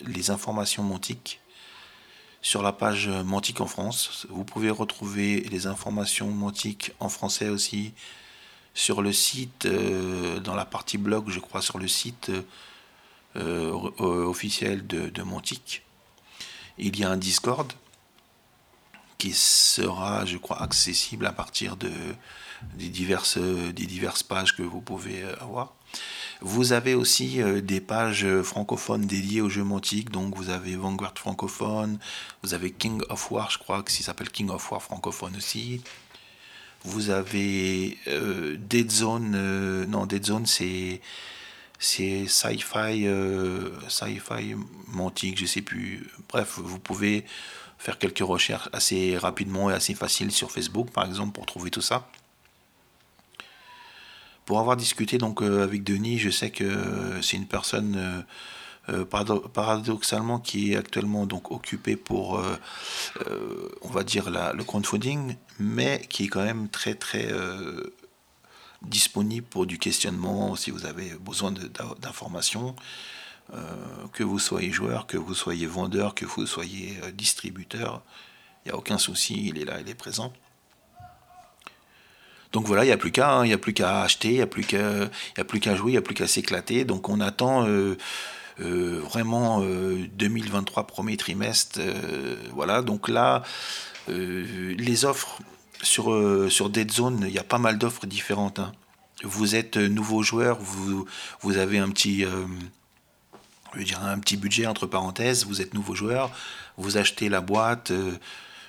[0.01, 1.41] les informations Montic
[2.41, 4.27] sur la page Montic en France.
[4.31, 7.93] Vous pouvez retrouver les informations Montic en français aussi
[8.73, 9.69] sur le site,
[10.43, 12.33] dans la partie blog, je crois, sur le site
[13.37, 15.23] officiel de, de.
[16.79, 17.73] Il y a un Discord
[19.19, 21.91] qui sera, je crois, accessible à partir de,
[22.75, 25.75] des diverses, des diverses pages que vous pouvez avoir.
[26.41, 31.99] Vous avez aussi des pages francophones dédiées aux jeux mantiques, donc vous avez Vanguard francophone,
[32.43, 35.81] vous avez King of War, je crois que s'appelle King of War francophone aussi.
[36.83, 37.97] Vous avez
[38.59, 41.01] Dead Zone, non Dead Zone c'est
[41.79, 43.07] c'est sci-fi,
[43.89, 44.55] sci-fi
[44.89, 46.07] mantique, je sais plus.
[46.29, 47.25] Bref, vous pouvez
[47.79, 51.83] faire quelques recherches assez rapidement et assez faciles sur Facebook, par exemple, pour trouver tout
[51.83, 52.09] ça.
[54.45, 58.23] Pour avoir discuté donc euh, avec Denis, je sais que c'est une personne euh,
[58.93, 62.39] euh, paradoxalement qui est actuellement donc occupée pour,
[63.81, 67.33] on va dire, la, le crowdfunding, mais qui est quand même très très
[68.83, 71.55] disponible pour du questionnement si vous avez besoin
[72.01, 72.77] d'informations.
[73.53, 73.59] Euh,
[74.13, 78.03] que vous soyez joueur, que vous soyez vendeur, que vous soyez euh, distributeur,
[78.65, 80.33] il n'y a aucun souci, il est là, il est présent.
[82.53, 84.41] Donc voilà, il n'y a plus qu'à, hein, il a plus qu'à acheter, il n'y
[84.41, 86.87] a plus qu'à, jouer, il n'y a plus qu'à s'éclater.
[86.87, 87.97] Donc on attend euh,
[88.59, 91.81] vraiment 2023 premier trimestre.
[92.53, 93.43] voilà, donc là,
[94.09, 95.41] les offres
[95.83, 98.61] sur, sur Dead Zone, il y a pas mal d'offres différentes.
[98.61, 98.73] Hein.
[99.23, 101.05] Vous êtes nouveau joueur, vous,
[101.41, 102.25] vous avez un petit
[103.75, 106.31] je veux dire, un petit budget entre parenthèses, vous êtes nouveau joueur,
[106.77, 108.13] vous achetez la boîte, euh,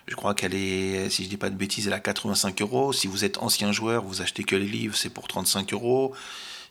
[0.08, 2.94] je crois qu'elle est, si je dis pas de bêtises, elle a 85 euros.
[2.94, 6.14] Si vous êtes ancien joueur, vous achetez que les livres, c'est pour 35 euros.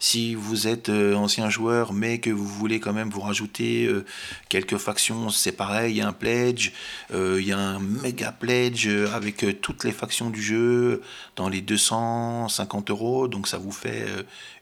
[0.07, 4.05] Si vous êtes euh, ancien joueur, mais que vous voulez quand même vous rajouter euh,
[4.50, 6.72] quelques factions, c'est pareil, il y a un pledge,
[7.11, 11.00] il y a un méga pledge avec toutes les factions du jeu
[11.36, 13.28] dans les 250 euros.
[13.28, 14.05] Donc ça vous fait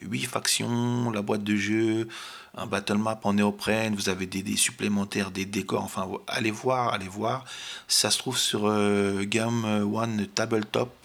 [0.02, 2.06] 8 factions, la boîte de jeu,
[2.56, 7.08] un battle map en néoprène, vous avez des, supplémentaires, des décors, enfin allez voir, allez
[7.08, 7.44] voir.
[7.88, 11.01] Ça se trouve sur euh, Game One Tabletop.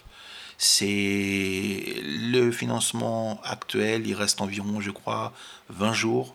[0.58, 5.32] C'est le financement actuel, il reste environ, je crois,
[5.70, 6.34] 20 jours.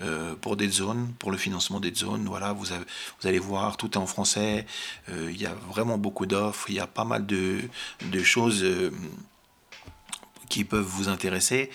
[0.00, 2.24] Euh, pour des zones, pour le financement des zones.
[2.26, 4.64] Voilà, vous, vous allez voir, tout est en français.
[5.08, 6.70] Euh, il y a vraiment beaucoup d'offres.
[6.70, 7.62] Il y a pas mal de,
[8.12, 8.64] de choses
[10.48, 11.70] qui peuvent vous intéresser.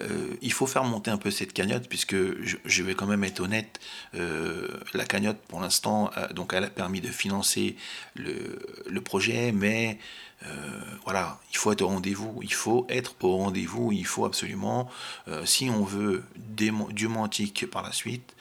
[0.00, 3.40] Euh, il faut faire monter un peu cette cagnotte, puisque je, vais quand même être
[3.40, 3.80] honnête,
[4.14, 7.76] euh, la cagnotte, pour l'instant, donc elle a permis de financer
[8.14, 9.98] le, projet, mais
[10.46, 14.90] euh, voilà, il faut être au rendez-vous, il faut être au rendez-vous, il faut absolument,
[15.44, 18.34] si on veut du mantique par la suite,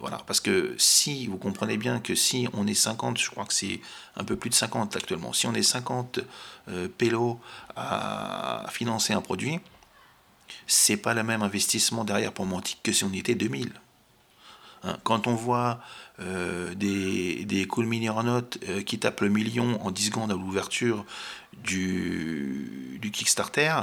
[0.00, 3.54] voilà, parce que si, vous comprenez bien que si on est 50, je crois que
[3.54, 3.80] c'est
[4.16, 6.20] un peu plus de 50 actuellement, si on est 50
[6.98, 7.40] pélos
[7.76, 9.60] à financer un produit,
[10.66, 13.72] c'est pas le même investissement derrière pour Mantic que si on était 2000.
[14.84, 15.80] Hein, quand on voit
[16.20, 21.04] euh, des, des cool notes euh, qui tapent le million en 10 secondes à l'ouverture
[21.64, 23.74] du, du Kickstarter,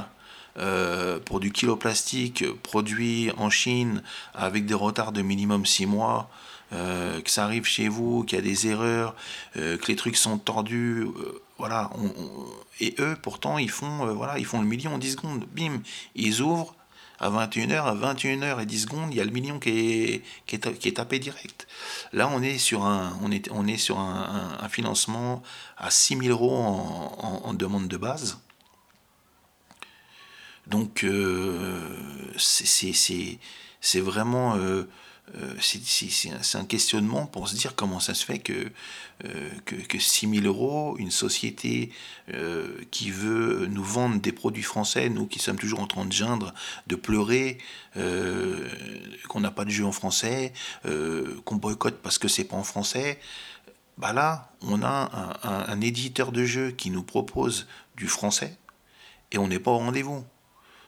[0.58, 4.02] euh, pour du kilo plastique produit en Chine
[4.34, 6.30] avec des retards de minimum 6 mois,
[6.70, 9.16] que ça arrive chez vous, qu'il y a des erreurs,
[9.54, 11.04] que les trucs sont tordus,
[12.80, 14.06] et eux pourtant ils font,
[14.44, 15.82] font le million en 10 secondes, bim,
[16.14, 16.74] ils ouvrent,
[17.20, 21.18] à 21h, à 21h et 10 secondes, il y a le million qui est, tapé
[21.18, 21.68] direct.
[22.12, 25.42] Là, on est sur un, on est, on est sur un, financement
[25.76, 28.38] à 6 000 euros en, demande de base.
[30.66, 31.86] Donc, euh,
[32.38, 34.56] c'est vraiment...
[34.56, 34.88] Euh,
[35.36, 38.70] euh, c'est un questionnement pour se dire comment ça se fait que,
[39.24, 41.92] euh, que, 6 000 euros, une société
[42.32, 46.12] euh, qui veut nous vendre des produits français, nous qui sommes toujours en train de
[46.12, 46.52] geindre,
[46.86, 47.58] de pleurer,
[49.28, 50.52] qu'on n'a pas de jeu en français,
[51.44, 53.18] qu'on boycotte parce que c'est pas en français,
[53.98, 57.66] bah là, on a un, éditeur de jeu qui nous propose
[57.96, 58.56] du français
[59.32, 60.24] et on n'est pas au rendez-vous.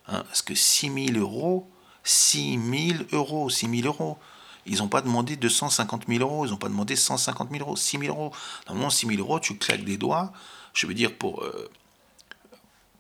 [0.07, 1.69] Hein, parce que 6 000 euros,
[2.05, 2.59] 6
[2.97, 4.19] 000 euros, 6 000 euros.
[4.67, 7.99] Ils n'ont pas demandé 250 000 euros, ils n'ont pas demandé 150 000 euros, 6
[7.99, 8.33] 000 euros.
[8.67, 10.33] Normalement, 6 000 euros, tu claques des doigts,
[10.73, 11.71] je veux dire, pour, euh,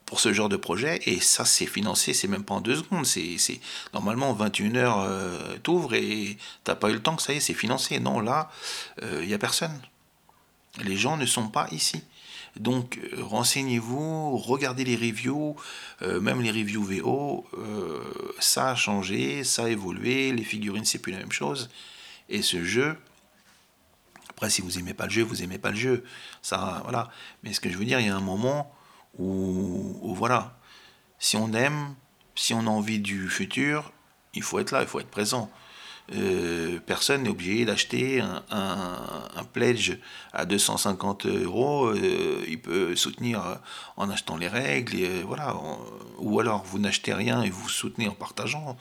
[0.06, 3.06] pour ce genre de projet, et ça, c'est financé, c'est même pas en deux secondes.
[3.94, 7.40] Normalement, 21 heures, euh, t'ouvres et t'as pas eu le temps que ça y est,
[7.40, 8.00] c'est financé.
[8.00, 8.50] Non, là,
[9.00, 9.80] il euh, n'y a personne.
[10.82, 12.02] Les gens ne sont pas ici.
[12.56, 15.56] Donc euh, renseignez-vous, regardez les reviews,
[16.02, 18.02] euh, même les reviews VO, euh,
[18.40, 21.70] ça a changé, ça a évolué, les figurines c'est plus la même chose.
[22.28, 22.96] Et ce jeu,
[24.30, 26.04] après si vous aimez pas le jeu, vous aimez pas le jeu,
[26.42, 27.10] ça voilà.
[27.42, 28.74] Mais ce que je veux dire, il y a un moment
[29.18, 30.58] où, voilà,
[31.18, 31.94] si on aime,
[32.34, 33.92] si on a envie du futur,
[34.34, 35.50] il faut être là, il faut être présent.
[36.14, 39.98] Euh, personne n'est obligé d'acheter un, pledge
[40.32, 41.86] à 250 euros.
[41.86, 43.60] Euh, il peut soutenir
[43.96, 45.56] en achetant les règles, et, voilà.
[46.18, 48.76] ou alors vous n'achetez rien et vous soutenez en partageant.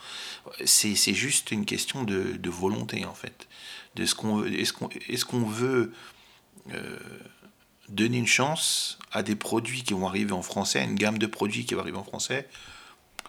[0.64, 3.48] C'est juste une question de, volonté en fait.
[3.96, 5.92] De ce qu'on est-ce qu'on est veut
[6.72, 6.98] euh,
[7.88, 11.26] donner une chance à des produits qui vont arriver en français, à une gamme de
[11.26, 12.48] produits qui va arriver en français,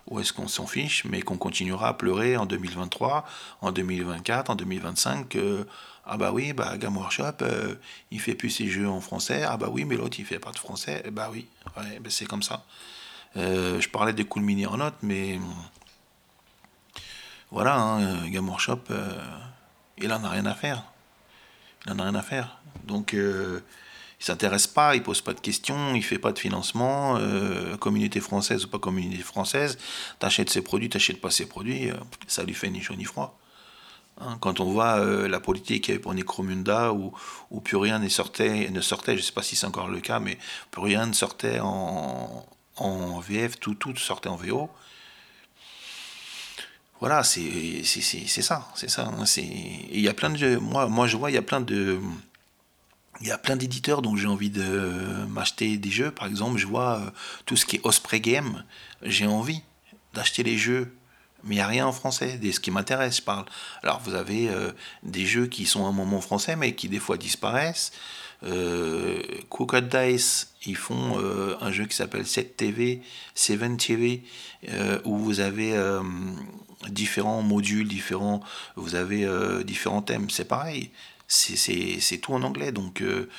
[0.07, 3.25] ou est-ce qu'on s'en fiche, mais qu'on continuera à pleurer en 2023,
[3.61, 5.65] en 2024, en 2025 que
[6.05, 7.75] ah bah oui, bah Game Workshop, euh,
[8.11, 10.51] il fait plus ses jeux en français, ah bah oui, mais l'autre il fait pas
[10.51, 12.65] de français, eh bah oui, bah c'est comme ça.
[13.37, 15.39] Euh, je parlais des cool mini en note, mais
[17.51, 18.81] voilà, hein, Game Workshop,
[19.97, 20.83] il en a rien à faire.
[21.85, 22.57] Il en a rien à faire.
[22.83, 23.15] Donc
[24.23, 28.21] il s'intéresse pas, il pose pas de questions, il fait pas de financement, euh, communauté
[28.21, 29.77] française ou pas communauté française,
[30.19, 31.95] t'achètes ses produits, t'achètes pas ses produits, euh,
[32.27, 33.37] ça lui fait ni chaud ni froid.
[34.21, 37.11] Hein, quand on voit euh, la politique qu'il y avait pour Necromunda, où,
[37.65, 40.37] plus rien ne sortait, ne je sais pas si c'est encore le cas, mais
[40.71, 42.45] plus rien ne sortait en,
[43.19, 44.69] VF, tout, sortait en VO.
[47.01, 49.07] Voilà, c'est ça, c'est ça.
[49.07, 50.55] Hein, il y a plein de...
[50.55, 51.99] Moi, je vois, il y a plein de
[53.21, 56.11] il y a plein d'éditeurs dont j'ai envie de m'acheter des jeux.
[56.11, 57.09] Par exemple, je vois euh,
[57.45, 58.63] tout ce qui est Osprey Game.
[59.01, 59.61] J'ai envie
[60.13, 60.93] d'acheter les jeux.
[61.43, 63.45] Mais il n'y a rien en français, ce qui m'intéresse, je parle.
[63.81, 64.71] Alors vous avez euh,
[65.03, 67.91] des jeux qui sont un moment français, mais qui des fois disparaissent.
[68.43, 69.21] Euh,
[69.91, 73.01] Dice, ils font euh, un jeu qui s'appelle 7TV,
[73.35, 74.21] 7TV,
[75.03, 75.77] où vous avez
[76.89, 78.41] différents modules, différents,
[78.77, 79.27] vous avez
[79.65, 80.29] différents thèmes.
[80.29, 80.91] C'est pareil
[81.27, 82.71] c'est tout en anglais.
[82.71, 83.29] Donc, euh,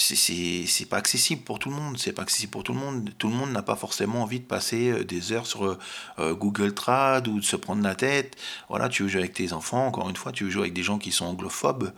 [0.00, 1.98] c'est pas accessible pour tout le monde.
[1.98, 3.10] C'est pas accessible pour tout le monde.
[3.18, 5.76] Tout le monde n'a pas forcément envie de passer euh, des heures sur
[6.18, 8.36] euh, Google Trad ou de se prendre la tête.
[8.68, 9.86] Voilà, tu veux jouer avec tes enfants.
[9.86, 11.92] Encore une fois, tu veux jouer avec des gens qui sont anglophobes.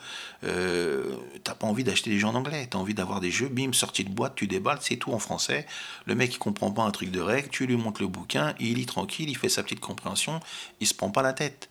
[0.44, 2.66] Euh, T'as pas envie d'acheter des jeux en anglais.
[2.70, 3.48] T'as envie d'avoir des jeux.
[3.48, 5.66] Bim, sortie de boîte, tu déballes, c'est tout en français.
[6.06, 7.48] Le mec il comprend pas un truc de règle.
[7.48, 10.40] Tu lui montres le bouquin, il lit tranquille, il fait sa petite compréhension.
[10.80, 11.68] Il se prend pas la tête.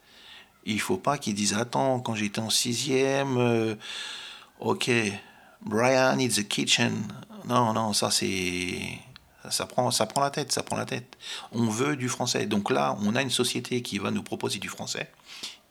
[0.66, 3.76] Il faut pas qu'ils disent Attends, quand j'étais en sixième, euh,
[4.59, 4.91] ok,
[5.62, 6.93] Brian needs a kitchen.
[7.45, 8.99] Non, non, ça c'est.
[9.49, 11.18] Ça prend, ça prend la tête, ça prend la tête.
[11.51, 12.45] On veut du français.
[12.45, 15.12] Donc là, on a une société qui va nous proposer du français.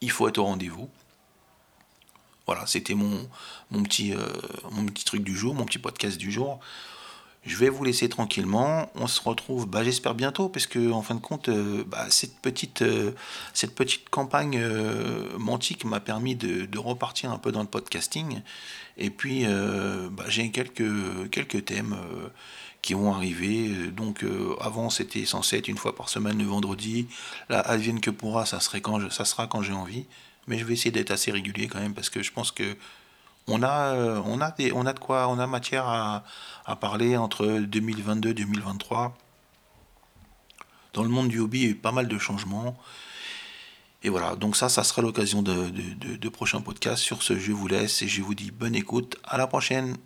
[0.01, 0.91] Il faut être au rendez-vous.
[2.47, 3.28] Voilà, c'était mon,
[3.70, 4.26] mon, petit, euh,
[4.72, 6.59] mon petit truc du jour, mon petit podcast du jour.
[7.47, 8.91] Je vais vous laisser tranquillement.
[8.95, 12.38] On se retrouve, bah, j'espère bientôt, parce que en fin de compte, euh, bah, cette,
[12.38, 13.12] petite, euh,
[13.55, 18.43] cette petite campagne euh, mantique m'a permis de, repartir un peu dans le podcasting.
[18.99, 21.97] Et puis, bah, j'ai quelques, quelques thèmes
[22.82, 23.68] qui vont arriver.
[23.93, 24.24] Donc,
[24.61, 27.07] avant, c'était censé être une fois par semaine le vendredi.
[27.49, 30.07] Là, advienne que pourra, ça, serait quand ça sera quand j'ai envie.
[30.47, 32.76] Mais je vais essayer d'être assez régulier quand même, parce que je pense que
[33.49, 36.24] on a, euh, on a, on a de quoi, on a matière à,
[36.80, 39.16] parler entre 2022 et 2023.
[40.93, 42.78] Dans le monde du hobby, il y a eu pas mal de changements.
[44.03, 47.03] Et voilà, donc ça, ça sera l'occasion de, de, de prochains podcasts.
[47.03, 49.16] Sur ce, je vous laisse et je vous dis bonne écoute.
[49.24, 49.97] À la prochaine.